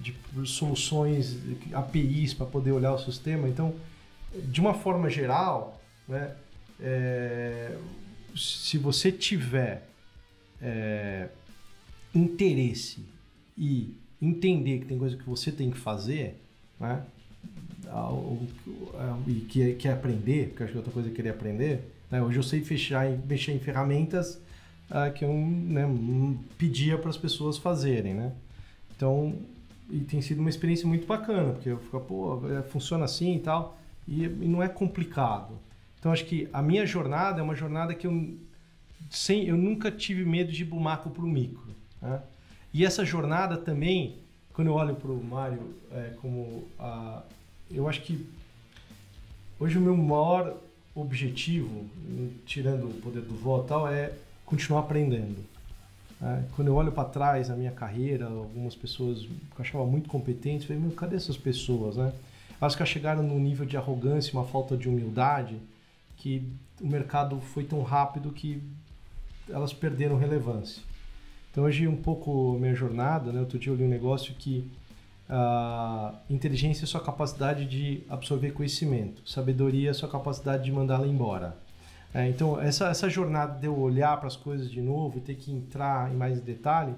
[0.00, 0.14] de
[0.46, 1.38] soluções,
[1.72, 3.48] APIs para poder olhar o sistema.
[3.48, 3.74] Então,
[4.34, 6.34] de uma forma geral, né,
[6.80, 7.76] é,
[8.34, 9.86] se você tiver
[10.60, 11.28] é,
[12.14, 13.04] interesse
[13.56, 16.40] e entender que tem coisa que você tem que fazer,
[16.78, 17.04] né,
[19.26, 22.38] e que quer aprender, porque acho que outra coisa que eu queria aprender, né, hoje
[22.38, 24.40] eu sei fechar mexer em ferramentas
[24.90, 25.84] uh, que eu né,
[26.56, 28.32] pedia para as pessoas fazerem, né?
[28.96, 29.34] Então,
[29.90, 33.40] e tem sido uma experiência muito bacana, porque eu fico, pô, é, funciona assim e
[33.40, 35.58] tal, e, e, não é complicado.
[35.98, 38.34] Então acho que a minha jornada é uma jornada que eu,
[39.10, 41.66] sem, eu nunca tive medo de ir do macro para o micro.
[42.00, 42.20] Né?
[42.72, 44.16] E essa jornada também,
[44.52, 47.22] quando eu olho para o Mário, é, como a,
[47.70, 48.26] eu acho que
[49.58, 50.56] hoje o meu maior
[50.94, 51.86] objetivo,
[52.46, 54.12] tirando o poder do voto tal, é
[54.44, 55.36] continuar aprendendo.
[56.22, 60.08] É, quando eu olho para trás na minha carreira, algumas pessoas que eu achava muito
[60.08, 62.12] competentes, eu falei, meu, cadê essas pessoas, né?
[62.60, 65.56] Elas que chegaram num nível de arrogância, uma falta de humildade,
[66.18, 66.46] que
[66.80, 68.62] o mercado foi tão rápido que
[69.48, 70.82] elas perderam relevância.
[71.50, 73.40] Então hoje um pouco minha jornada, né?
[73.40, 74.70] Outro dia eu li um negócio que
[75.28, 81.56] a inteligência é sua capacidade de absorver conhecimento, sabedoria é sua capacidade de mandá-la embora.
[82.12, 85.36] É, então, essa, essa jornada de eu olhar para as coisas de novo e ter
[85.36, 86.94] que entrar em mais detalhe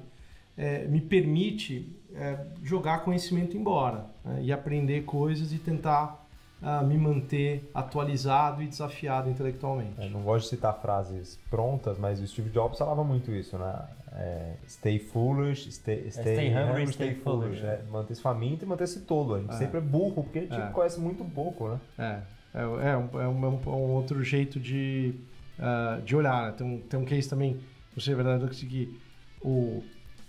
[0.56, 6.22] é, me permite é, jogar conhecimento embora né, e aprender coisas e tentar
[6.62, 10.00] uh, me manter atualizado e desafiado intelectualmente.
[10.00, 13.84] É, não gosto de citar frases prontas, mas o Steve Jobs falava muito isso, né?
[14.14, 17.60] É, stay foolish, stay, stay, stay hungry, stay, stay foolish.
[17.60, 17.64] foolish.
[17.64, 19.34] É, manter-se faminto e manter-se tolo.
[19.34, 21.80] A gente sempre é burro, porque a gente conhece muito pouco, né?
[21.98, 22.41] É.
[22.54, 25.14] É, é, um, é um, é um, outro jeito de,
[25.58, 26.46] uh, de olhar.
[26.46, 26.52] Né?
[26.52, 27.58] Tem, um, tem um case também,
[27.94, 29.00] não sei a verdade, que
[29.40, 29.82] o,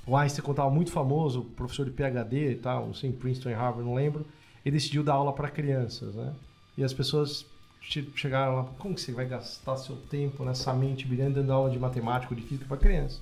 [0.06, 3.54] o Einstein, estava muito famoso, professor de PhD e tal, não sei, em Princeton e
[3.54, 4.26] Harvard, não lembro,
[4.66, 6.34] ele decidiu dar aula para crianças, né?
[6.78, 7.46] E as pessoas
[8.16, 11.78] chegaram lá, como que você vai gastar seu tempo nessa mente brilhante dando aula de
[11.78, 13.20] matemática ou de física para criança?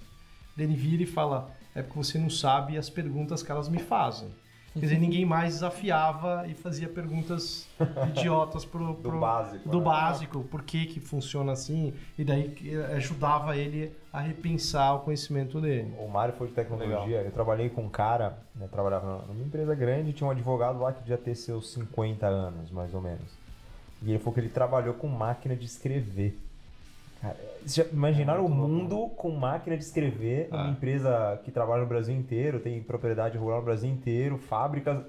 [0.57, 4.29] Ele vira e fala, é porque você não sabe as perguntas que elas me fazem.
[4.73, 7.67] Quer dizer, ninguém mais desafiava e fazia perguntas
[8.07, 9.69] idiotas pro, pro do básico.
[9.69, 9.83] Do né?
[9.83, 12.55] básico, por que que funciona assim, e daí
[12.95, 15.93] ajudava ele a repensar o conhecimento dele.
[15.99, 17.23] O Mário foi de tecnologia, Legal.
[17.25, 21.01] eu trabalhei com um cara, né, trabalhava numa empresa grande, tinha um advogado lá que
[21.01, 23.41] devia ter seus 50 anos, mais ou menos.
[24.01, 26.39] E ele falou que ele trabalhou com máquina de escrever.
[27.21, 29.09] Cara, já imaginaram é o mundo bom.
[29.09, 30.63] com máquina de escrever, ah.
[30.63, 35.05] uma empresa que trabalha no Brasil inteiro, tem propriedade rural no Brasil inteiro, fábricas.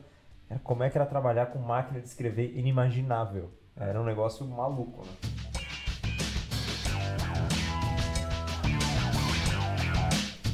[0.62, 3.50] Como é que era trabalhar com máquina de escrever inimaginável?
[3.74, 5.12] Era um negócio maluco, né?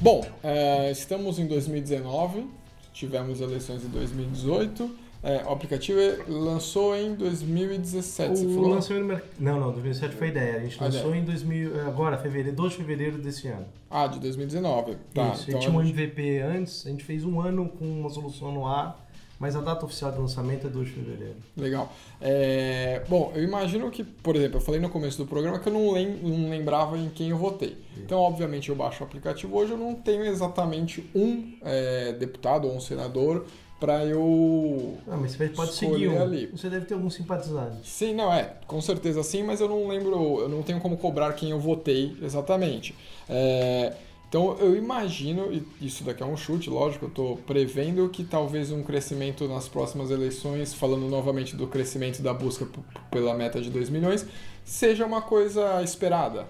[0.00, 2.48] Bom, é, estamos em 2019,
[2.92, 5.07] tivemos eleições em 2018.
[5.22, 5.98] É, o aplicativo
[6.28, 8.68] lançou em 2017, o você falou?
[8.70, 9.02] Lançou em...
[9.38, 10.56] Não, não, 2017 foi a ideia.
[10.56, 13.66] A gente a lançou em 2000, agora, fevereiro, 2 de fevereiro desse ano.
[13.90, 14.96] Ah, de 2019.
[15.12, 17.84] Tá, Isso, então a gente tinha um MVP antes, a gente fez um ano com
[17.84, 19.08] uma solução no ar,
[19.40, 21.36] mas a data oficial de lançamento é 2 de fevereiro.
[21.56, 21.92] Legal.
[22.20, 25.72] É, bom, eu imagino que, por exemplo, eu falei no começo do programa que eu
[25.72, 27.76] não, lem não lembrava em quem eu votei.
[27.96, 32.76] Então, obviamente, eu baixo o aplicativo hoje, eu não tenho exatamente um é, deputado ou
[32.76, 33.46] um senador
[33.78, 34.98] para eu.
[35.06, 36.20] Ah, mas você pode seguir um.
[36.20, 36.46] ali.
[36.46, 37.88] Você deve ter algum simpatizante.
[37.88, 41.32] Sim, não é, com certeza sim, mas eu não lembro, eu não tenho como cobrar
[41.34, 42.94] quem eu votei exatamente.
[43.28, 43.94] É,
[44.28, 48.70] então eu imagino, e isso daqui é um chute, lógico, eu estou prevendo que talvez
[48.70, 52.66] um crescimento nas próximas eleições, falando novamente do crescimento da busca
[53.10, 54.26] pela meta de 2 milhões,
[54.64, 56.46] seja uma coisa esperada.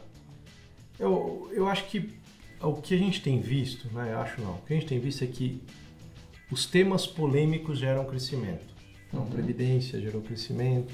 [0.98, 2.12] Eu, eu acho que
[2.60, 4.12] o que a gente tem visto, né?
[4.12, 4.54] Eu acho não.
[4.54, 5.62] O que a gente tem visto é que
[6.50, 8.74] os temas polêmicos geram crescimento.
[9.08, 10.92] Então, previdência gerou crescimento.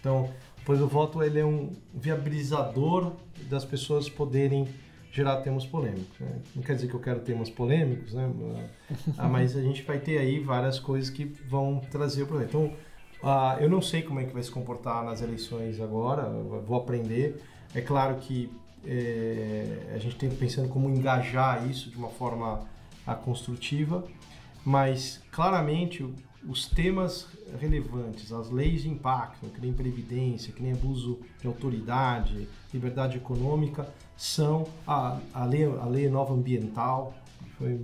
[0.00, 0.30] Então,
[0.64, 3.12] pois o voto ele é um viabilizador
[3.48, 4.68] das pessoas poderem
[5.12, 6.18] gerar temas polêmicos.
[6.18, 6.40] né?
[6.56, 8.30] Não quer dizer que eu quero temas polêmicos, né?
[9.18, 12.48] Ah, mas a gente vai ter aí várias coisas que vão trazer o problema.
[12.48, 12.72] Então,
[13.22, 16.28] ah, eu não sei como é que vai se comportar nas eleições agora,
[16.66, 17.40] vou aprender.
[17.74, 18.50] É claro que
[18.84, 22.66] eh, a gente tem pensando como engajar isso de uma forma
[23.06, 24.04] ah, construtiva,
[24.64, 26.04] mas claramente
[26.48, 27.28] os temas
[27.60, 33.88] relevantes, as leis de impacto, que nem previdência, que nem abuso de autoridade, liberdade econômica,
[34.16, 37.80] são a, a, lei, a lei nova ambiental, que foi,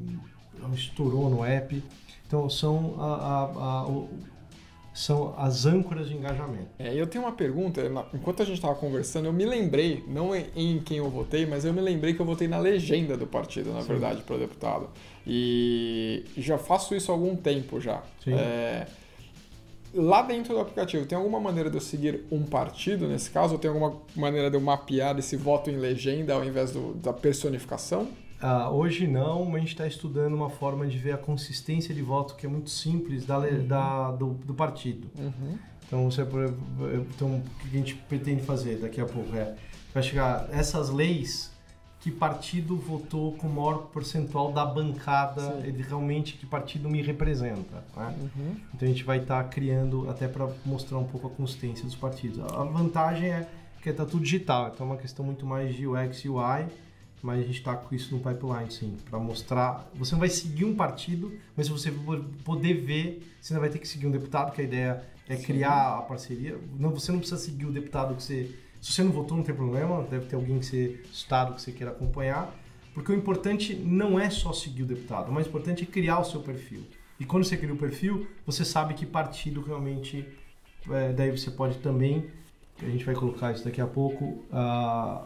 [0.75, 1.83] estourou no app.
[2.27, 4.07] Então são, a, a- a-
[4.93, 6.67] são as âncoras de engajamento.
[6.79, 7.81] É, eu tenho uma pergunta,
[8.13, 11.65] enquanto a gente estava conversando, eu me lembrei, não em, em quem eu votei, mas
[11.65, 14.89] eu me lembrei que eu votei na legenda do partido, na verdade, para deputado.
[15.29, 18.03] E já faço isso há algum tempo já.
[18.33, 18.87] É,
[19.95, 23.53] lá dentro do aplicativo, tem alguma maneira de eu seguir um partido nesse caso?
[23.55, 27.13] Ou tem alguma maneira de eu mapear esse voto em legenda ao invés do- da
[27.13, 28.09] personificação?
[28.41, 32.03] Ah, hoje não, mas a gente está estudando uma forma de ver a consistência de
[32.03, 35.09] voto que é muito simples da, le- da- do, do partido.
[35.87, 39.55] Então, você, então, o que a gente pretende fazer daqui a pouco é
[39.93, 41.51] vai chegar essas leis
[42.01, 47.85] que partido votou com o maior percentual da bancada, ele realmente que partido me representa.
[47.97, 48.15] né?
[48.75, 52.41] Então a gente vai estar criando até para mostrar um pouco a consistência dos partidos.
[52.53, 53.49] A vantagem é
[53.83, 56.67] que está tudo digital, então é uma questão muito mais de UX e UI,
[57.23, 59.89] mas a gente está com isso no pipeline, sim, para mostrar.
[59.95, 63.71] Você não vai seguir um partido, mas se você for poder ver, você ainda vai
[63.71, 66.57] ter que seguir um deputado, que a ideia é criar a parceria.
[66.79, 68.55] Não, você não precisa seguir o deputado que você.
[68.81, 71.73] Se você não votou, não tem problema, deve ter alguém que você, estado que você
[71.73, 72.55] queira acompanhar.
[72.95, 76.25] Porque o importante não é só seguir o deputado, o mais importante é criar o
[76.25, 76.83] seu perfil.
[77.21, 80.27] E quando você cria o perfil, você sabe que partido realmente.
[80.91, 82.31] é, daí você pode também.
[82.81, 84.45] A gente vai colocar isso daqui a pouco.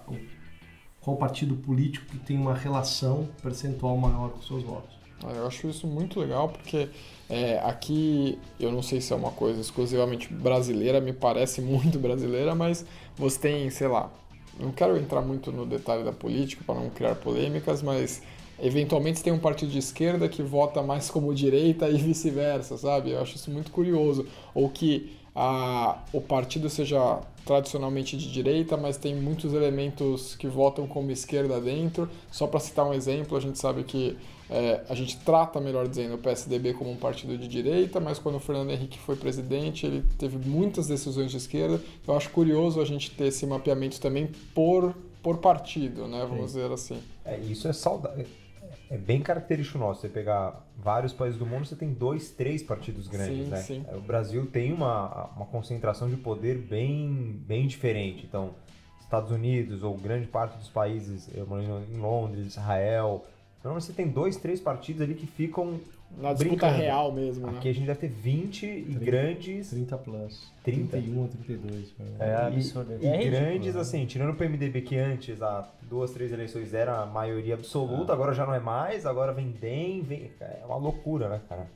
[0.09, 0.17] o-
[1.01, 4.95] qual partido político que tem uma relação percentual maior com seus votos.
[5.31, 6.89] Eu acho isso muito legal porque
[7.29, 12.55] é, aqui eu não sei se é uma coisa exclusivamente brasileira, me parece muito brasileira,
[12.55, 12.85] mas
[13.17, 14.11] você tem, sei lá,
[14.59, 18.23] não quero entrar muito no detalhe da política para não criar polêmicas, mas
[18.61, 23.11] eventualmente tem um partido de esquerda que vota mais como direita e vice-versa, sabe?
[23.11, 24.27] Eu acho isso muito curioso.
[24.55, 30.87] Ou que a, o partido seja tradicionalmente de direita, mas tem muitos elementos que votam
[30.87, 32.09] como esquerda dentro.
[32.31, 34.17] Só para citar um exemplo, a gente sabe que
[34.53, 38.35] é, a gente trata, melhor dizendo, o PSDB como um partido de direita, mas quando
[38.35, 41.81] o Fernando Henrique foi presidente, ele teve muitas decisões de esquerda.
[42.07, 46.27] Eu acho curioso a gente ter esse mapeamento também por, por partido, né?
[46.29, 47.03] Vamos dizer assim.
[47.25, 48.27] É, isso é saudável.
[48.91, 50.03] É bem característico nosso.
[50.03, 53.57] Você pegar vários países do mundo, você tem dois, três partidos grandes, Sim, né?
[53.57, 53.85] sim.
[53.95, 58.27] O Brasil tem uma, uma concentração de poder bem, bem diferente.
[58.27, 58.51] Então,
[59.01, 63.25] Estados Unidos ou grande parte dos países, eu moro em Londres, Israel,
[63.63, 65.79] normalmente você tem dois, três partidos ali que ficam
[66.19, 66.77] Na disputa brincando.
[66.77, 67.59] real mesmo, né?
[67.59, 70.53] Aqui a gente deve ter 20 e grandes 30 plus.
[70.65, 70.91] 30.
[70.99, 71.95] 31 ou 32.
[72.21, 72.93] É e, absurdo.
[73.01, 73.81] e É grandes, né?
[73.81, 78.33] assim, tirando o PMDB que antes, há duas, três eleições era a maioria absoluta, agora
[78.33, 80.31] já não é mais, agora vem DEM, vem...
[80.41, 81.67] É uma loucura, né, cara?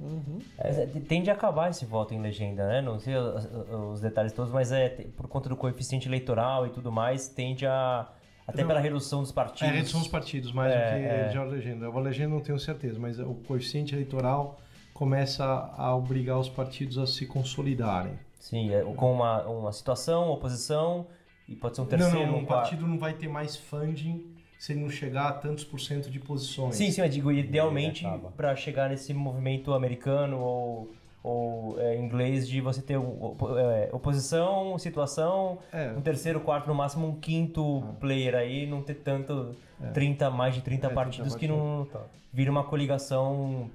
[0.58, 2.80] Mas, é, Tende a acabar esse voto em legenda, né?
[2.80, 3.44] Não sei os,
[3.92, 8.06] os detalhes todos, mas é por conta do coeficiente eleitoral e tudo mais, tende a.
[8.46, 8.68] Até Não.
[8.68, 9.62] pela redução dos partidos.
[9.72, 10.82] É, redução dos partidos, mais É, do
[11.30, 11.38] que é.
[11.40, 11.86] a legenda.
[11.86, 14.60] A legenda não tenho certeza, mas o coeficiente eleitoral
[14.94, 15.44] começa
[15.76, 18.18] a obrigar os partidos a se consolidarem.
[18.38, 21.06] Sim, é, com uma, uma situação, oposição,
[21.48, 22.26] e pode ser um Não, terceiro.
[22.28, 24.24] não, um um partido não vai ter mais funding
[24.58, 26.76] se ele não chegar a tantos por cento de posições.
[26.76, 30.90] Sim, sim, eu digo, idealmente, para chegar nesse movimento americano ou,
[31.26, 35.90] ou é, inglês de você ter um, opo- é, oposição, situação, É.
[35.96, 39.56] um terceiro, quarto, no máximo um quinto player aí, não ter tanto,
[39.92, 42.00] 30, mais de 30 É, 30 partidos que não Tá.
[42.32, 43.68] vira uma coligação.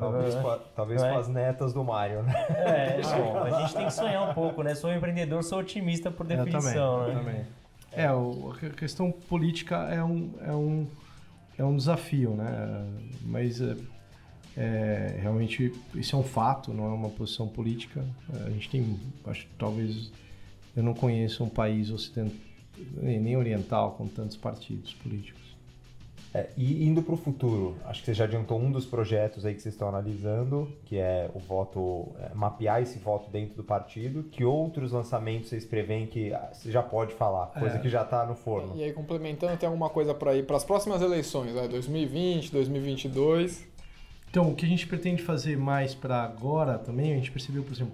[0.00, 1.10] Talvez, com, a- talvez é?
[1.12, 2.32] com as netas do Mário, né?
[2.48, 4.74] É, bom, a gente tem que sonhar um pouco, né?
[4.74, 7.20] Sou empreendedor, sou otimista por Eu definição, também, né?
[7.20, 7.46] eu também.
[7.94, 10.86] É, o- a questão política é um, é um,
[11.58, 12.86] é um desafio, né?
[13.20, 13.60] Mas
[14.56, 18.04] é, realmente isso é um fato, não é uma posição política.
[18.34, 20.12] É, A gente tem, acho que talvez
[20.76, 22.36] eu não conheço um país ocidental
[22.96, 25.40] nem oriental com tantos partidos políticos.
[26.34, 29.54] É, e indo para o futuro, acho que você já adiantou um dos projetos aí
[29.54, 34.22] que vocês estão analisando, que é o voto, é, mapear esse voto dentro do partido.
[34.22, 37.78] Que outros lançamentos vocês preveem que ah, você já pode falar, coisa É.
[37.78, 38.74] que já está no forno?
[38.74, 41.68] E aí, complementando, tem alguma coisa para ir para as próximas eleições, né?
[41.68, 43.70] 2020, 2022.
[44.32, 47.70] Então, o que a gente pretende fazer mais para agora também, a gente percebeu, por
[47.74, 47.92] exemplo,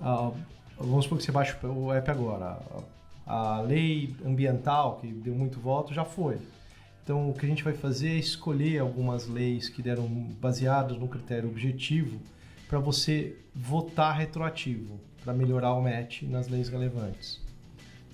[0.00, 0.30] a-
[0.78, 2.56] vamos supor que você baixa o app agora,
[3.26, 6.38] a, lei ambiental, que deu muito voto, já foi.
[7.02, 10.06] Então, o que a gente vai fazer é escolher algumas leis que deram
[10.40, 12.20] baseadas no critério objetivo
[12.68, 17.40] para você votar retroativo, para melhorar o match nas leis relevantes.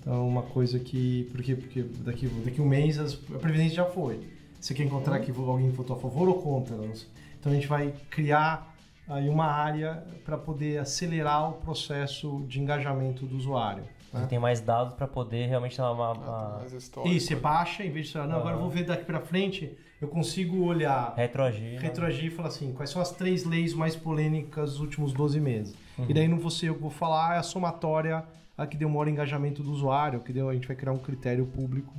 [0.00, 1.28] Então, uma coisa que.
[1.32, 1.54] Por quê?
[1.54, 4.20] Porque daqui, daqui um mês as- a Previdência já foi.
[4.58, 6.74] Você quer encontrar que alguém votou a favor ou contra?
[6.76, 7.08] não sei.
[7.46, 8.74] Então, a gente vai criar
[9.08, 13.84] aí uma área para poder acelerar o processo de engajamento do usuário.
[14.10, 14.26] Você né?
[14.26, 17.14] tem mais dados para poder realmente dar uma, uma histórico.
[17.14, 19.76] E você baixa, em vez de falar, não, agora eu vou ver daqui para frente,
[20.00, 21.74] eu consigo olhar retroagir.
[21.74, 21.78] né?
[21.78, 25.74] retroagir e falar assim, quais são as três leis mais polêmicas dos últimos 12 meses.
[26.08, 28.24] E daí não você eu vou falar é a somatória
[28.58, 31.46] a que deu maior engajamento do usuário, que deu, a gente vai criar um critério
[31.46, 31.94] público.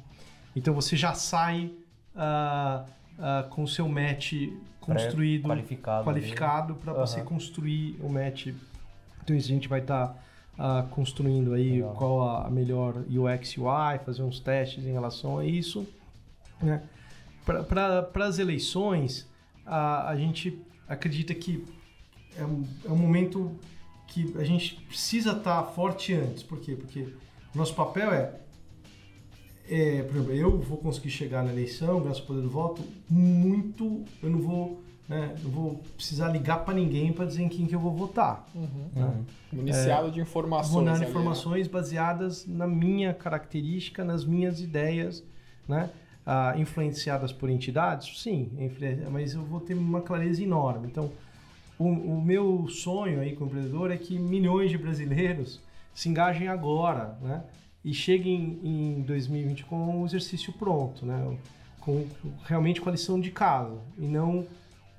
[0.56, 1.72] Então você já sai
[2.16, 2.86] ah,
[3.18, 4.34] ah, com o seu match
[4.94, 7.26] construído, qualificado qualificado para você Aham.
[7.26, 8.48] construir o match.
[9.24, 10.16] Então isso a gente vai estar
[10.90, 11.94] construindo aí Legal.
[11.94, 15.88] qual a, melhor UX UI, fazer uns testes em relação a isso.
[16.62, 16.82] Né?
[17.46, 19.28] Para as eleições,
[19.66, 21.64] a, a gente acredita que
[22.38, 23.58] é um, é um momento
[24.08, 26.42] que a gente precisa estar forte antes.
[26.42, 26.76] Por quê?
[26.76, 27.02] Porque
[27.54, 28.34] o nosso papel é,
[29.70, 34.04] é, por exemplo, eu vou conseguir chegar na eleição, graças ao poder do voto, muito.
[34.24, 37.76] Eu não vou, né, não vou precisar ligar para ninguém para dizer em quem que
[37.76, 38.48] eu vou votar.
[38.56, 39.26] Uhum.
[39.52, 40.74] Municiado de informações.
[40.74, 41.10] Vou dar ali, né?
[41.10, 45.24] informações baseadas na minha característica, nas minhas ideias,
[45.68, 45.90] né?
[46.26, 48.52] Ah, influenciadas por entidades, sim,
[49.10, 50.88] mas eu vou ter uma clareza enorme.
[50.88, 51.10] Então,
[51.80, 55.62] o, o meu sonho aí como empreendedor é que milhões de brasileiros
[55.94, 57.44] se engajem agora, né?
[57.88, 61.38] E cheguem em 2020 com o exercício pronto, né?
[61.80, 62.06] Com
[62.44, 64.46] realmente com a lição de casa e não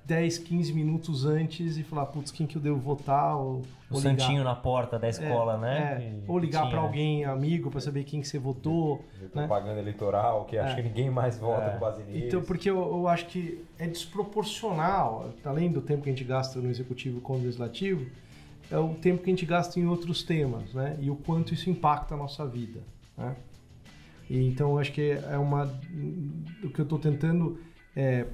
[0.06, 3.56] 10, 15 minutos antes e falar, putz, quem que eu devo votar ou,
[3.90, 4.18] O ou ligar.
[4.18, 5.92] santinho na porta da escola, É, né?
[5.92, 6.20] é.
[6.24, 6.86] que- Ou ligar para né?
[6.86, 9.04] alguém amigo para saber quem que você votou.
[9.20, 9.28] Né?
[9.34, 10.76] propaganda eleitoral, que acho É.
[10.76, 11.70] que ninguém mais vota É.
[11.74, 12.26] com base nisso.
[12.26, 16.58] Então, porque eu, eu acho que é desproporcional, além do tempo que a gente gasta
[16.58, 18.06] no executivo com o legislativo,
[18.70, 20.96] é o tempo que a gente gasta em outros temas, né?
[21.00, 22.80] E o quanto isso impacta a nossa vida,
[23.16, 23.36] né?
[24.28, 25.64] E, então, acho que é uma...
[26.62, 27.58] O que eu estou tentando
[27.96, 28.26] é...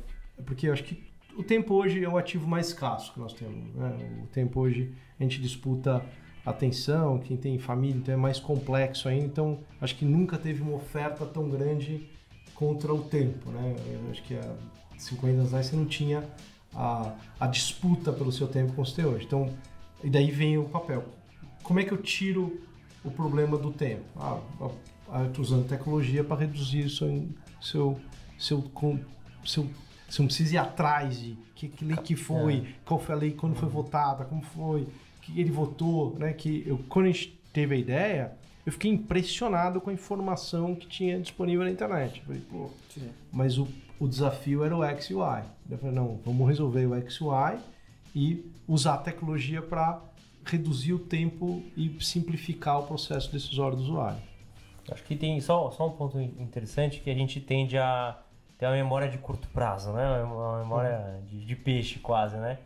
[0.44, 1.02] Porque eu acho que
[1.36, 4.22] o tempo hoje é o ativo mais escasso que nós temos, né?
[4.22, 6.04] O tempo hoje a gente disputa
[6.44, 9.24] atenção, quem tem família, então é mais complexo ainda.
[9.24, 12.08] Então, acho que nunca teve uma oferta tão grande
[12.54, 13.76] contra o tempo, né?
[13.86, 14.54] Eu acho que há
[14.98, 16.24] 50 anos atrás você não tinha
[16.74, 19.24] a, a disputa pelo seu tempo como você tem hoje.
[19.24, 19.48] Então,
[20.04, 21.04] e daí vem o papel.
[21.62, 22.60] Como é que eu tiro
[23.04, 24.02] o problema do tempo?
[24.16, 24.40] Ah,
[25.22, 27.26] eu tô usando tecnologia para reduzir seu,
[27.60, 28.00] seu,
[28.38, 28.98] seu, com-
[29.44, 29.68] seu,
[30.08, 33.30] você não precisa ir atrás de que, que lei que foi, qual foi a lei,
[33.32, 34.86] quando foi votada, como foi,
[35.22, 36.32] que ele votou, né?
[36.32, 38.32] Que eu, quando a gente teve a ideia,
[38.66, 42.18] eu fiquei impressionado com a informação que tinha disponível na internet.
[42.20, 43.08] Eu falei, pô, Sim.
[43.32, 43.66] mas o,
[43.98, 45.44] o desafio era o X e o Y.
[45.70, 47.58] Eu falei, não, vamos resolver o X e o Y
[48.14, 50.00] e usar a tecnologia para
[50.44, 54.18] reduzir o tempo e simplificar o processo decisório do usuário.
[54.90, 58.18] Acho que tem só, só um ponto interessante que a gente tende a
[58.58, 60.22] ter uma memória de curto prazo, né?
[60.22, 62.58] Uma memória de, de peixe quase, né?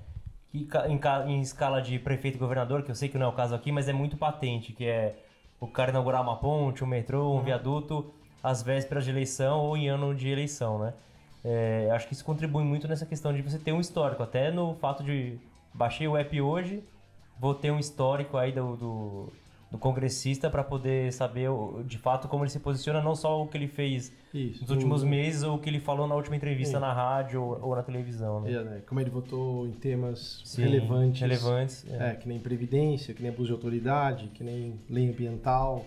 [0.50, 3.32] Que em, em escala de prefeito e governador, que eu sei que não é o
[3.32, 5.16] caso aqui, mas é muito patente, que é
[5.60, 9.88] o cara inaugurar uma ponte, um metrô, um viaduto às vésperas de eleição ou em
[9.88, 10.94] ano de eleição, né?
[11.44, 14.74] É, acho que isso contribui muito nessa questão de você ter um histórico, até no
[14.74, 15.38] fato de
[15.72, 16.82] baixei o app hoje,
[17.38, 19.32] vou ter um histórico aí do, do,
[19.70, 21.48] do congressista para poder saber
[21.84, 24.62] de fato como ele se posiciona, não só o que ele fez Isso.
[24.62, 26.80] nos últimos O- meses ou o que ele falou na última entrevista Sim.
[26.80, 28.40] na rádio ou, ou na televisão.
[28.40, 28.52] Né?
[28.52, 31.20] É, né, Como ele votou em temas Sim, relevantes.
[31.20, 31.86] Relevantes.
[31.88, 32.10] é.
[32.10, 35.86] É, que nem previdência, que nem abuso de autoridade, que nem lei ambiental.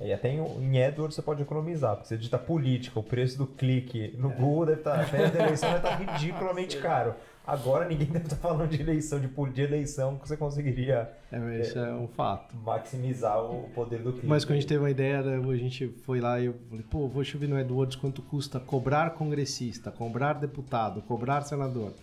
[0.00, 3.46] E até em, em AdWords você pode economizar, porque você digita política, o preço do
[3.46, 7.14] clique no Google deve estar, perto da eleição deve estar ridiculamente caro.
[7.46, 11.78] Agora ninguém deve estar falando de eleição, de, de eleição, que você conseguiria É, isso
[11.78, 12.54] é um fato.
[12.56, 14.26] maximizar o poder do clique.
[14.26, 16.84] Mas quando a gente teve uma ideia, né, a gente foi lá e eu falei,
[16.90, 21.94] pô, vou chover no AdWords quanto custa cobrar congressista, cobrar deputado, cobrar senador.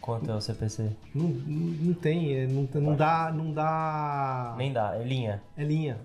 [0.00, 0.90] Quanto é o CPC?
[1.14, 4.54] Não, não, não tem, é, não, não dá, não dá.
[4.58, 5.40] Nem dá, é linha.
[5.56, 6.00] É linha.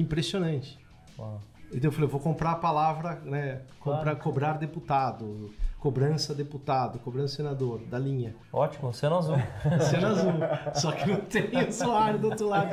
[0.00, 0.78] Impressionante.
[1.18, 1.40] Uau.
[1.70, 3.60] Então eu falei, eu vou comprar a palavra, né?
[3.78, 4.18] Comprar, Claro.
[4.20, 8.34] cobrar deputado, cobrança deputado, cobrança senador, da linha.
[8.50, 9.36] Ótimo, Oceano Azul.
[9.90, 10.32] Cena azul.
[10.74, 12.70] Só que não tem usuário do outro lado.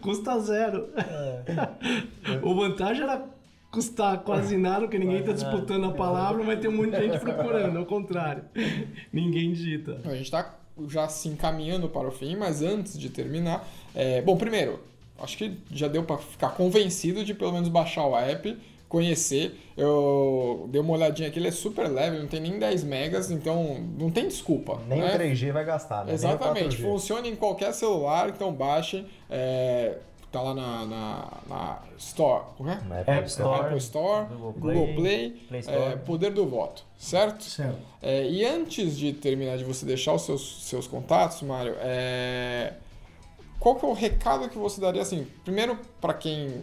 [0.00, 0.88] Custa zero.
[2.42, 3.24] O vantagem era
[3.70, 7.20] custar quase nada, porque ninguém tá disputando a palavra, mas tem um monte de gente
[7.20, 8.42] procurando, ao contrário.
[9.12, 10.00] Ninguém digita.
[10.04, 10.56] A gente está
[10.88, 14.80] já se encaminhando para o fim, mas antes de terminar, é, bom, primeiro,
[15.22, 18.58] acho que já deu para ficar convencido de pelo menos baixar o app,
[18.88, 19.58] conhecer.
[19.76, 23.78] Eu dei uma olhadinha aqui, ele é super leve, não tem nem 10 megas, então
[23.98, 24.78] não tem desculpa.
[24.86, 25.14] Nem né?
[25.14, 26.12] o 3G vai gastar, né?
[26.12, 26.92] Exatamente, Nem o 4G.
[26.92, 29.06] funciona em qualquer celular, então baixem.
[29.30, 29.96] É,
[30.30, 32.80] tá lá na, na, na Store, como é?
[32.88, 35.98] Na App Store, Apple Store, Google Google Play, Play, Play é, Store.
[36.00, 37.44] poder do voto, certo?
[37.44, 37.78] Certo.
[38.00, 42.72] É, e antes de terminar de você deixar os seus, seus contatos, Mário, é,
[43.62, 46.62] qual que é o recado que você daria, assim, primeiro para quem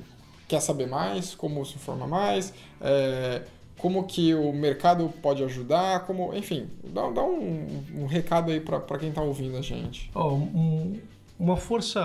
[0.50, 3.44] quer saber mais, como se informa mais, é,
[3.78, 8.98] como que o mercado pode ajudar, como, enfim, dá, dá um, um recado aí para
[9.00, 10.12] quem está ouvindo a gente.
[10.14, 11.00] Ó, um-
[11.40, 12.02] uma força,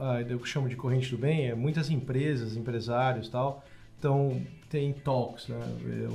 [0.00, 3.62] ah, eu chamo de corrente do bem, é muitas empresas, empresários tal,
[3.98, 4.40] então
[4.70, 5.58] tem talks, né,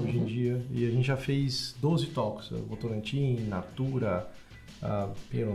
[0.01, 4.27] hoje em dia, e a gente já fez 12 talks, Votorantim, Natura,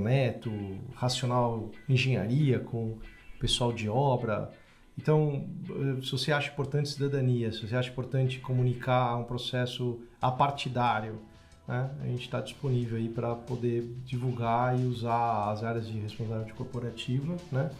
[0.00, 0.50] Neto,
[0.94, 2.98] Racional Engenharia com
[3.38, 4.52] pessoal de obra.
[4.96, 11.20] Então, eh, se você acha importante cidadania, se você acha importante comunicar um processo apartidário,
[11.68, 11.90] né?
[12.00, 17.36] A gente está disponível aí para poder divulgar e usar as áreas de responsabilidade corporativa,
[17.52, 17.70] né?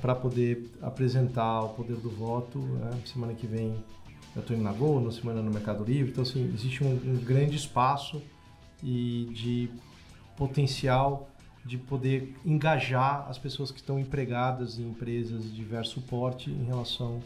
[0.00, 2.58] Para poder apresentar o poder do voto.
[2.58, 2.90] Né?
[3.06, 3.74] Semana que vem
[4.34, 6.10] eu estou indo na Gol, na semana no Mercado Livre.
[6.10, 8.22] Então, assim, existe um, um grande espaço
[8.82, 9.70] e de
[10.40, 11.28] potencial
[11.66, 17.20] de poder engajar as pessoas que estão empregadas em empresas de diverso porte em relação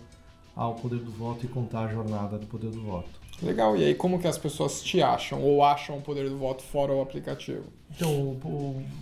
[0.56, 3.08] ao poder do voto e contar a jornada do poder do voto.
[3.40, 6.62] Legal, e aí como que as pessoas te acham ou acham o poder do voto
[6.64, 7.64] fora o aplicativo?
[7.90, 8.36] Então,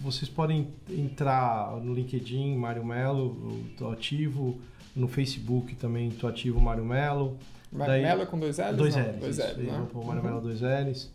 [0.03, 4.59] vocês podem entrar no LinkedIn, Mário Melo, tô ativo,
[4.95, 7.39] no Facebook também tô ativo, Mário Melo.
[7.73, 8.77] Daí- Melo com dois L's?
[8.77, 9.21] Dois Não, L's.
[9.21, 9.87] Dois L's, né?
[10.07, 11.11] Mário Melo dois L's.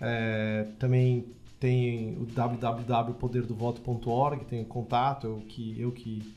[0.00, 1.26] É, também
[1.58, 6.34] tem o www.poderdovoto.org, tem o contato, eu que, eu que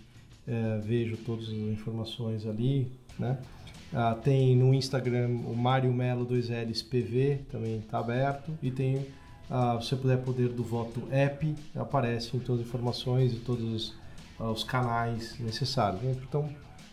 [0.47, 3.37] é, vejo todas as informações ali, né?
[3.93, 8.51] Ah, tem no Instagram o Mário Melo 2Ls PV, também está aberto.
[8.63, 9.05] E tem,
[9.49, 13.63] ah, se você puder, Poder do Voto app, aparece em todas as informações e todos
[13.63, 13.95] os,
[14.39, 16.01] ah, os canais necessários.
[16.01, 16.15] né?
[16.23, 16.49] Então,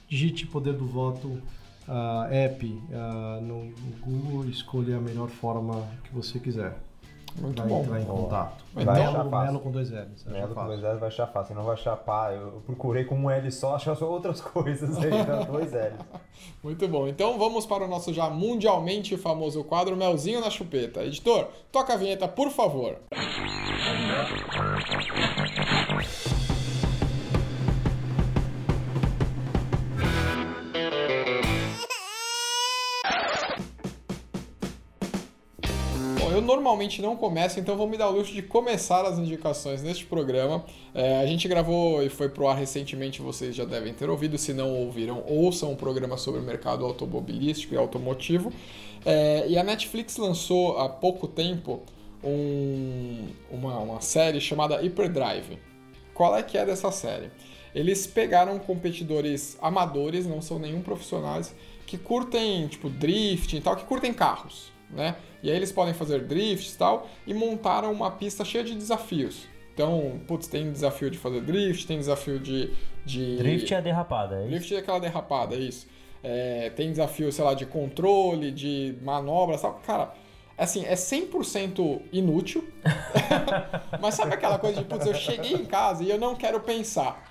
[0.08, 1.40] digite Poder do Voto
[1.86, 6.87] ah, app ah, no, Google escolha a melhor forma que você quiser.
[7.36, 7.82] Muito Vai bom.
[7.82, 8.22] entrar em Boa.
[8.22, 8.64] contato.
[8.74, 9.46] Vai Melo, achar fácil.
[9.46, 10.24] Melo com dois L's.
[10.26, 12.32] Melo com dois L's vai achar fácil, não vai achar pá.
[12.32, 15.92] Eu procurei com um L só, achou só outras coisas aí, então dois L's.
[16.62, 17.06] Muito bom.
[17.06, 21.02] Então vamos para o nosso já mundialmente famoso quadro Melzinho na Chupeta.
[21.04, 22.96] Editor, toca a vinheta, por favor.
[36.48, 40.64] Normalmente não começo, então vou me dar o luxo de começar as indicações neste programa.
[40.94, 44.38] É, a gente gravou e foi pro ar recentemente, vocês já devem ter ouvido.
[44.38, 48.50] Se não ouviram, ouçam um programa sobre o mercado automobilístico e automotivo.
[49.04, 51.82] É, e a Netflix lançou há pouco tempo
[52.24, 55.58] um- uma, uma série chamada Hyperdrive.
[56.14, 57.30] Qual é que é dessa série?
[57.74, 61.54] Eles pegaram competidores amadores, não são nenhum profissionais,
[61.86, 65.16] que curtem, tipo, drift e tal, que curtem carros, né?
[65.42, 69.46] E aí eles podem fazer drifts e tal, e montaram uma pista cheia de desafios.
[69.74, 72.72] Então, putz, tem desafio de fazer drift, tem desafio de...
[73.04, 73.36] de...
[73.36, 74.48] Drift é a derrapada, é isso?
[74.48, 75.86] Drift é aquela derrapada, é isso.
[76.20, 79.74] É, tem desafio, sei lá, de controle, de manobras, tal.
[79.86, 80.12] Cara,
[80.56, 82.66] assim, é 100% inútil.
[84.00, 87.27] Mas sabe aquela coisa de, putz, eu cheguei em casa e eu não quero pensar.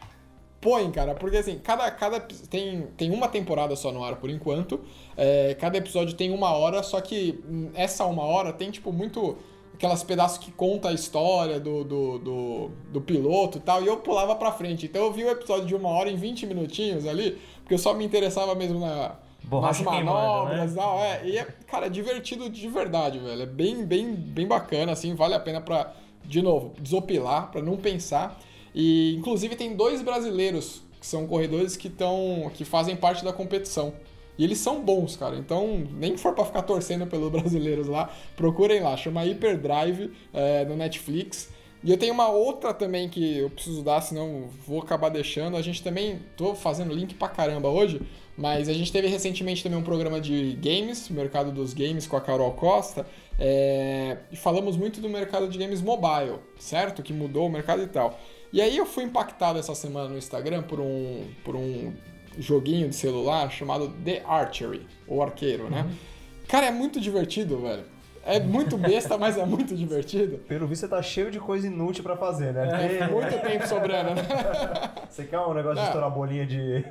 [0.68, 4.82] Põe, cara, porque assim, cada, cada tem, tem uma temporada só no ar por enquanto.
[5.16, 7.42] É, cada episódio tem uma hora, só que
[7.74, 9.38] essa uma hora tem, tipo, muito
[9.74, 13.96] aquelas pedaços que conta a história do, do, do, do piloto e tal, e eu
[13.96, 14.88] pulava pra frente.
[14.88, 17.94] Então eu vi o episódio de uma hora em 20 minutinhos ali, porque eu só
[17.94, 20.82] me interessava mesmo na, Borracha nas queimando, manobras e né?
[20.82, 21.00] tal.
[21.00, 23.44] É, e é, cara, é divertido de verdade, velho.
[23.44, 25.94] É bem, bem, bem bacana, assim, vale a pena pra,
[26.26, 28.38] de novo, desopilar, pra não pensar.
[28.80, 33.92] E, inclusive, tem dois brasileiros que são corredores que, tão, que fazem parte da competição.
[34.38, 35.36] E eles são bons, cara.
[35.36, 38.96] Então, nem for pra ficar torcendo pelos brasileiros lá, procurem lá.
[38.96, 41.50] Chama Hyperdrive é, no Netflix.
[41.84, 45.58] E eu tenho uma outra também que eu preciso dar, senão vou acabar deixando.
[45.58, 48.00] A gente também, tô fazendo link pra caramba hoje,
[48.38, 52.22] mas a gente teve recentemente também um programa de games, mercado dos games com a
[52.22, 53.08] Carol Costa,
[53.40, 57.02] é, e falamos muito do mercado de games mobile, certo?
[57.02, 58.20] Que mudou o mercado e tal.
[58.52, 61.94] E aí eu fui impactado essa semana no Instagram por um, por um
[62.38, 65.84] joguinho de celular chamado The Archery, ou Arqueiro, né?
[66.48, 67.84] Cara, é muito divertido, velho.
[68.28, 70.38] É muito besta, mas é muito divertido.
[70.40, 72.68] Pelo visto, você tá cheio de coisa inútil pra fazer, né?
[73.00, 74.24] Tem muito tempo sobrando, né?
[75.10, 75.86] Você quer um negócio de Ah.
[75.86, 76.84] estourar bolinha de.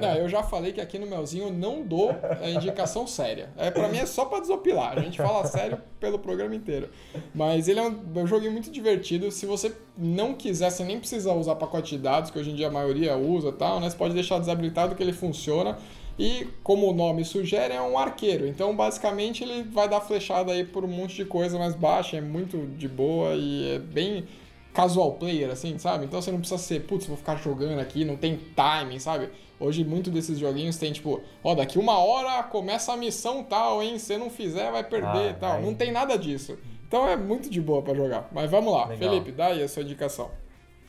[0.00, 3.48] Não, eu já falei que aqui no Melzinho eu não dou a indicação séria.
[3.56, 4.98] É, pra mim é só pra desopilar.
[4.98, 6.90] A gente fala sério pelo programa inteiro.
[7.34, 9.30] Mas ele é um, é um joguinho muito divertido.
[9.30, 12.68] Se você não quiser, você nem precisa usar pacote de dados, que hoje em dia
[12.68, 13.88] a maioria usa e tal, né?
[13.88, 15.78] Você pode deixar desabilitado que ele funciona.
[16.22, 18.46] E como o nome sugere, é um arqueiro.
[18.46, 22.20] Então, basicamente, ele vai dar flechada aí por um monte de coisa mais baixa, é
[22.20, 24.24] muito de boa e é bem
[24.72, 26.04] casual player, assim, sabe?
[26.04, 29.30] Então você não precisa ser, putz, vou ficar jogando aqui, não tem timing, sabe?
[29.58, 33.98] Hoje, muito desses joguinhos tem, tipo, ó, daqui uma hora começa a missão tal, hein?
[33.98, 35.52] Se não fizer, vai perder Ah, e tal.
[35.56, 36.56] aí- Não tem nada disso.
[36.86, 38.28] Então é muito de boa pra jogar.
[38.32, 39.10] Mas vamos lá, Legal.
[39.10, 40.30] Felipe, dá aí a sua indicação.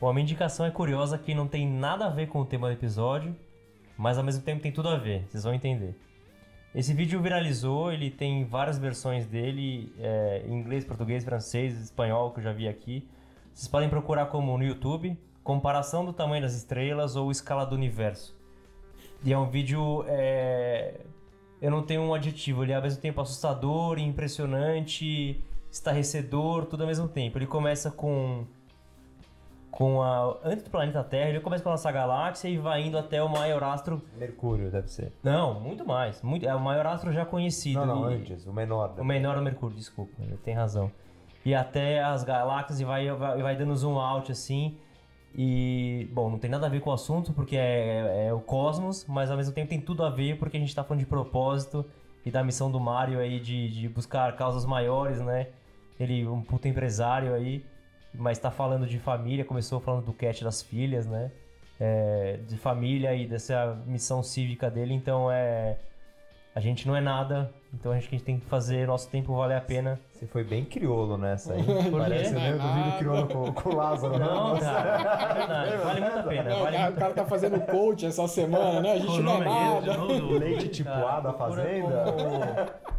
[0.00, 2.68] Bom, a minha indicação é curiosa que não tem nada a ver com o tema
[2.68, 3.34] do episódio,
[3.96, 5.94] mas ao mesmo tempo tem tudo a ver, vocês vão entender.
[6.74, 12.40] Esse vídeo viralizou, ele tem várias versões dele, é, em inglês, português, francês, espanhol, que
[12.40, 13.08] eu já vi aqui.
[13.52, 18.36] Vocês podem procurar como no YouTube, comparação do tamanho das estrelas ou escala do universo.
[19.22, 21.00] E é um vídeo, é,
[21.62, 25.40] eu não tenho um adjetivo, ele é ao mesmo tempo assustador, impressionante,
[25.70, 27.38] estarrecedor, tudo ao mesmo tempo.
[27.38, 28.44] Ele começa com
[29.76, 33.20] com a antes do planeta Terra, ele começa pela nossa galáxia e vai indo até
[33.20, 34.00] o maior astro.
[34.16, 35.12] Mercúrio, deve ser.
[35.22, 36.22] Não, muito mais.
[36.22, 37.84] Muito, é o maior astro já conhecido.
[37.84, 38.94] Não, não, E- antes, o menor.
[38.96, 40.12] O menor é o Mercúrio, desculpa,
[40.44, 40.92] tem razão.
[41.44, 44.78] E até as galáxias e vai, vai, vai dando zoom out assim.
[45.36, 49.04] E, bom, não tem nada a ver com o assunto porque é, é o cosmos,
[49.08, 51.84] mas ao mesmo tempo tem tudo a ver porque a gente tá falando de propósito
[52.24, 55.48] e da missão do Mario aí de, de buscar causas maiores, né?
[55.98, 57.64] Ele, um puta empresário aí,
[58.14, 61.30] mas tá falando de família, começou falando do cat das filhas, né?
[61.78, 65.76] É, de família e dessa missão cívica dele, então é.
[66.54, 69.34] A gente não é nada, então a gente, a gente tem que fazer nosso tempo
[69.36, 69.98] valer a pena.
[70.12, 71.62] Você foi bem criolo nessa aí.
[71.90, 72.72] Parece né, do Nada.
[72.82, 74.18] vídeo criolo com, com o Lázaro.
[74.18, 74.24] né?
[74.24, 74.60] Não, Nossa.
[74.64, 76.42] cara, é vale muito a pena.
[76.50, 78.92] Não, o, Vale cara, muito o cara tá fazendo coach essa semana, né?
[78.92, 79.96] A gente o não é nada.
[79.98, 80.38] novo?
[80.38, 82.04] Leite tipo Cara, A da Fazenda.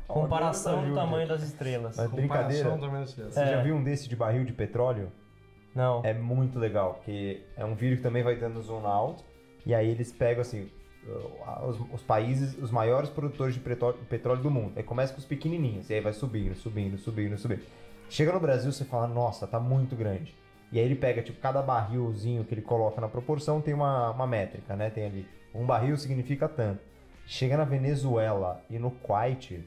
[0.08, 1.98] como Comparação do tamanho das estrelas.
[1.98, 2.78] Mas brincadeira.
[2.78, 3.48] Você É.
[3.48, 5.12] já viu um desse de barril de petróleo?
[5.74, 6.02] Não.
[6.06, 9.24] É muito legal, porque é um vídeo que também vai dando zoom out,
[9.66, 10.70] e aí eles pegam assim,
[11.68, 14.74] os, os países, os maiores produtores de petróleo, petróleo do mundo.
[14.76, 17.62] Aí começa com os pequenininhos, e aí vai subindo, subindo, subindo, subindo.
[18.10, 20.36] Chega no Brasil, você fala, nossa, tá muito grande.
[20.72, 24.28] E aí ele pega, tipo, cada barrilzinho que ele coloca na proporção tem uma, uma
[24.28, 24.90] métrica, né?
[24.90, 26.82] Tem ali, um barril significa tanto.
[27.26, 29.64] Chega na Venezuela e no Kuwait,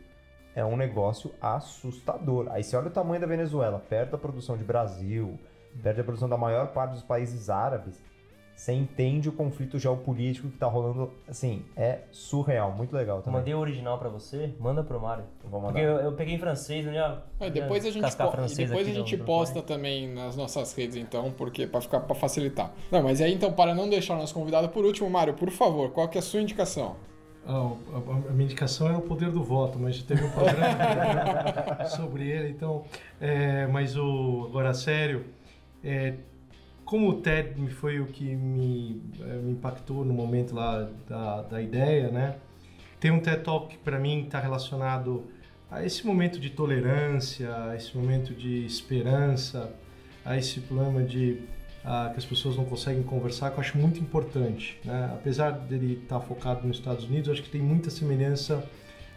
[0.54, 2.48] é um negócio assustador.
[2.50, 5.38] Aí você olha o tamanho da Venezuela, perto da produção de Brasil,
[5.82, 8.00] perto da produção da maior parte dos países árabes,
[8.58, 13.38] você entende o conflito geopolítico que tá rolando, assim, é surreal, muito legal também.
[13.38, 15.22] Mandei o original pra você, manda pro Mário.
[15.44, 15.74] Vou mandar.
[15.74, 17.22] Porque eu, eu peguei em francês, não ia.
[17.38, 21.30] É, depois a gente, po- depois a no gente posta também nas nossas redes, então,
[21.30, 22.72] porque para ficar para facilitar.
[22.90, 25.90] Não, mas aí então, para não deixar o nosso convidado por último, Mário, por favor,
[25.92, 26.96] qual que é a sua indicação?
[27.46, 27.96] Ah, a,
[28.28, 32.50] a minha indicação é o poder do voto, mas já teve um programa sobre ele,
[32.50, 32.84] então.
[33.20, 35.26] é, mas o agora sério,
[35.84, 36.14] é,
[36.88, 41.60] como o TED foi o que me, é, me impactou no momento lá da, da
[41.60, 42.36] ideia, né?
[42.98, 45.26] Tem um TED Talk que para mim está relacionado
[45.70, 49.70] a esse momento de tolerância, a esse momento de esperança,
[50.24, 51.42] a esse problema de
[51.84, 54.80] ah, que as pessoas não conseguem conversar, que eu acho muito importante.
[54.82, 55.10] Né?
[55.12, 58.64] Apesar dele estar focado nos Estados Unidos, eu acho que tem muita semelhança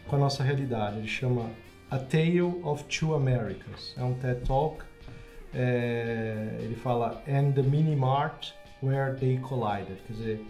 [0.08, 0.98] com a nossa realidade.
[0.98, 1.50] Ele chama
[1.90, 3.96] A Tale of Two Americas.
[3.98, 4.91] É um TED Talk.
[5.54, 8.52] É, ele fala And the Mini Mart
[8.82, 9.98] Where They Collided.
[10.08, 10.46] Quer dizer,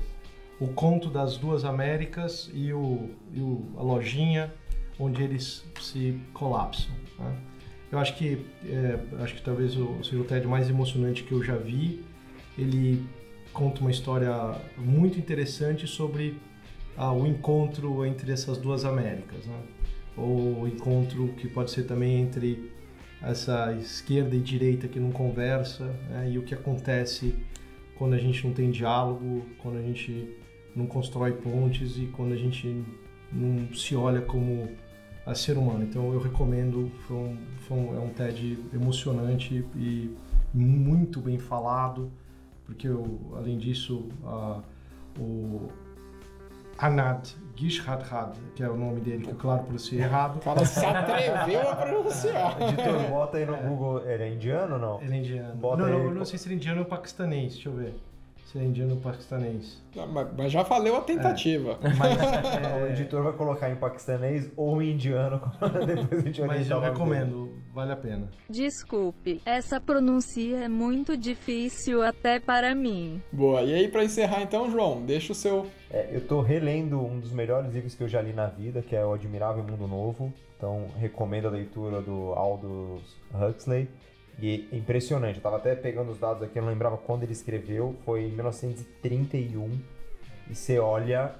[0.59, 4.53] o conto das duas Américas e, o, e o- a lojinha
[4.99, 6.91] onde eles se colapsam.
[7.19, 7.35] né?
[7.91, 11.43] Eu acho que é, acho que talvez o, seja o TED mais emocionante que eu
[11.43, 12.05] já vi.
[12.57, 13.03] Ele
[13.51, 14.31] conta uma história
[14.77, 16.37] muito interessante sobre
[16.95, 19.59] ah, o encontro entre essas duas Américas, né?
[20.15, 22.70] ou o encontro que pode ser também entre
[23.21, 26.29] essa esquerda e direita que não conversa né?
[26.31, 27.35] e o que acontece
[27.97, 30.35] quando a gente não tem diálogo, quando a gente
[30.75, 32.83] não constrói pontes e quando a gente
[33.31, 34.69] não se olha como
[35.25, 35.83] a ser humano.
[35.83, 37.37] Então eu recomendo, foi um,
[37.67, 40.09] foi um- é um TED emocionante e
[40.53, 42.11] muito bem falado,
[42.65, 44.61] porque eu, além disso, ah,
[45.19, 45.69] o
[46.77, 51.69] Anad Gishradhad, que é o nome dele, que claro ser errado, O cara se atreveu
[51.69, 52.61] a pronunciar.
[52.61, 55.01] Editor, bota aí no Google, ele é indiano ou não?
[55.01, 55.55] ele é indiano.
[55.55, 56.05] Bota não, não, aí.
[56.05, 57.95] eu não sei se ele é indiano ou paquistanês, deixa eu ver.
[58.51, 59.81] Ser indiano paquistanês.
[59.95, 61.79] Mas, mas já valeu a tentativa.
[61.97, 65.41] Mas é, o editor vai colocar em paquistanês ou em indiano,
[65.85, 66.91] depois a gente Mas eu o nome dele.
[66.91, 68.29] recomendo, vale a pena.
[68.49, 73.21] Desculpe, essa pronúncia é muito difícil até para mim.
[73.31, 73.61] Boa.
[73.61, 75.67] E aí, pra encerrar então, João, deixa o seu.
[75.89, 78.95] É, eu tô relendo um dos melhores livros que eu já li na vida, que
[78.95, 80.33] é O Admirável Mundo Novo.
[80.57, 83.01] Então, recomendo a leitura do Aldous
[83.33, 83.89] Huxley.
[84.39, 87.31] E é impressionante, eu tava até pegando os dados aqui, eu não lembrava quando ele
[87.31, 89.79] escreveu, foi em 1931.
[90.49, 91.35] E você olha,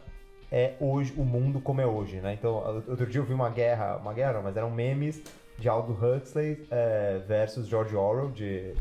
[0.52, 2.34] é hoje o mundo como é hoje, né?
[2.34, 5.22] Então, outro dia eu vi uma guerra, uma guerra não, mas eram memes
[5.58, 8.74] de Aldous Huxley é, versus George Orwell, de,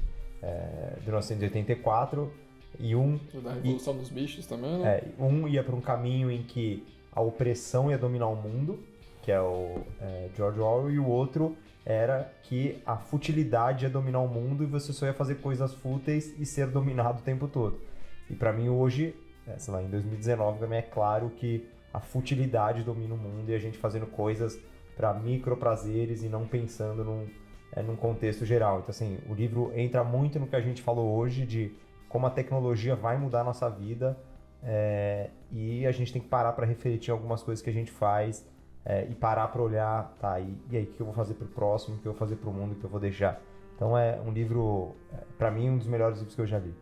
[0.43, 2.33] é, de 1984.
[2.79, 4.97] E um Da Revolução dos Bichos também, né?
[4.99, 8.79] é, um ia para um caminho em que a opressão ia dominar o mundo,
[9.23, 11.57] que é o é, George Orwell, e o outro
[11.91, 16.39] era que a futilidade ia dominar o mundo e você só ia fazer coisas fúteis
[16.39, 17.81] e ser dominado o tempo todo.
[18.29, 19.15] E para mim hoje,
[19.47, 23.51] é, sei lá, em 2019 pra mim é claro que a futilidade domina o mundo
[23.51, 24.59] e a gente fazendo coisas
[24.97, 27.27] para micro prazeres e não pensando num,
[27.73, 28.79] é, num contexto geral.
[28.79, 31.75] Então assim, o livro entra muito no que a gente falou hoje de
[32.09, 34.17] como a tecnologia vai mudar a nossa vida
[34.63, 38.47] é, e a gente tem que parar para refletir algumas coisas que a gente faz
[38.85, 41.47] é, e parar para olhar, tá, e, e aí, o que eu vou fazer pro
[41.47, 43.41] próximo, o que eu vou fazer pro mundo, o que eu vou deixar.
[43.77, 44.95] Então é um livro,
[45.39, 46.75] para mim, um dos melhores livros que eu já li.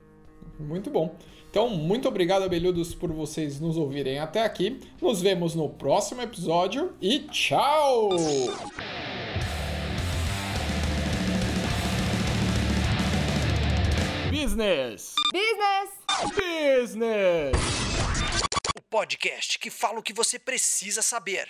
[0.59, 1.15] Muito bom.
[1.51, 4.81] Então, muito obrigado, abelhudos, por vocês nos ouvirem até aqui.
[5.01, 8.11] Nos vemos no próximo episódio e tchau!
[14.31, 15.15] Business!
[15.33, 15.91] Business!
[16.35, 18.08] Business!
[18.77, 21.47] O podcast que fala o que você precisa saber.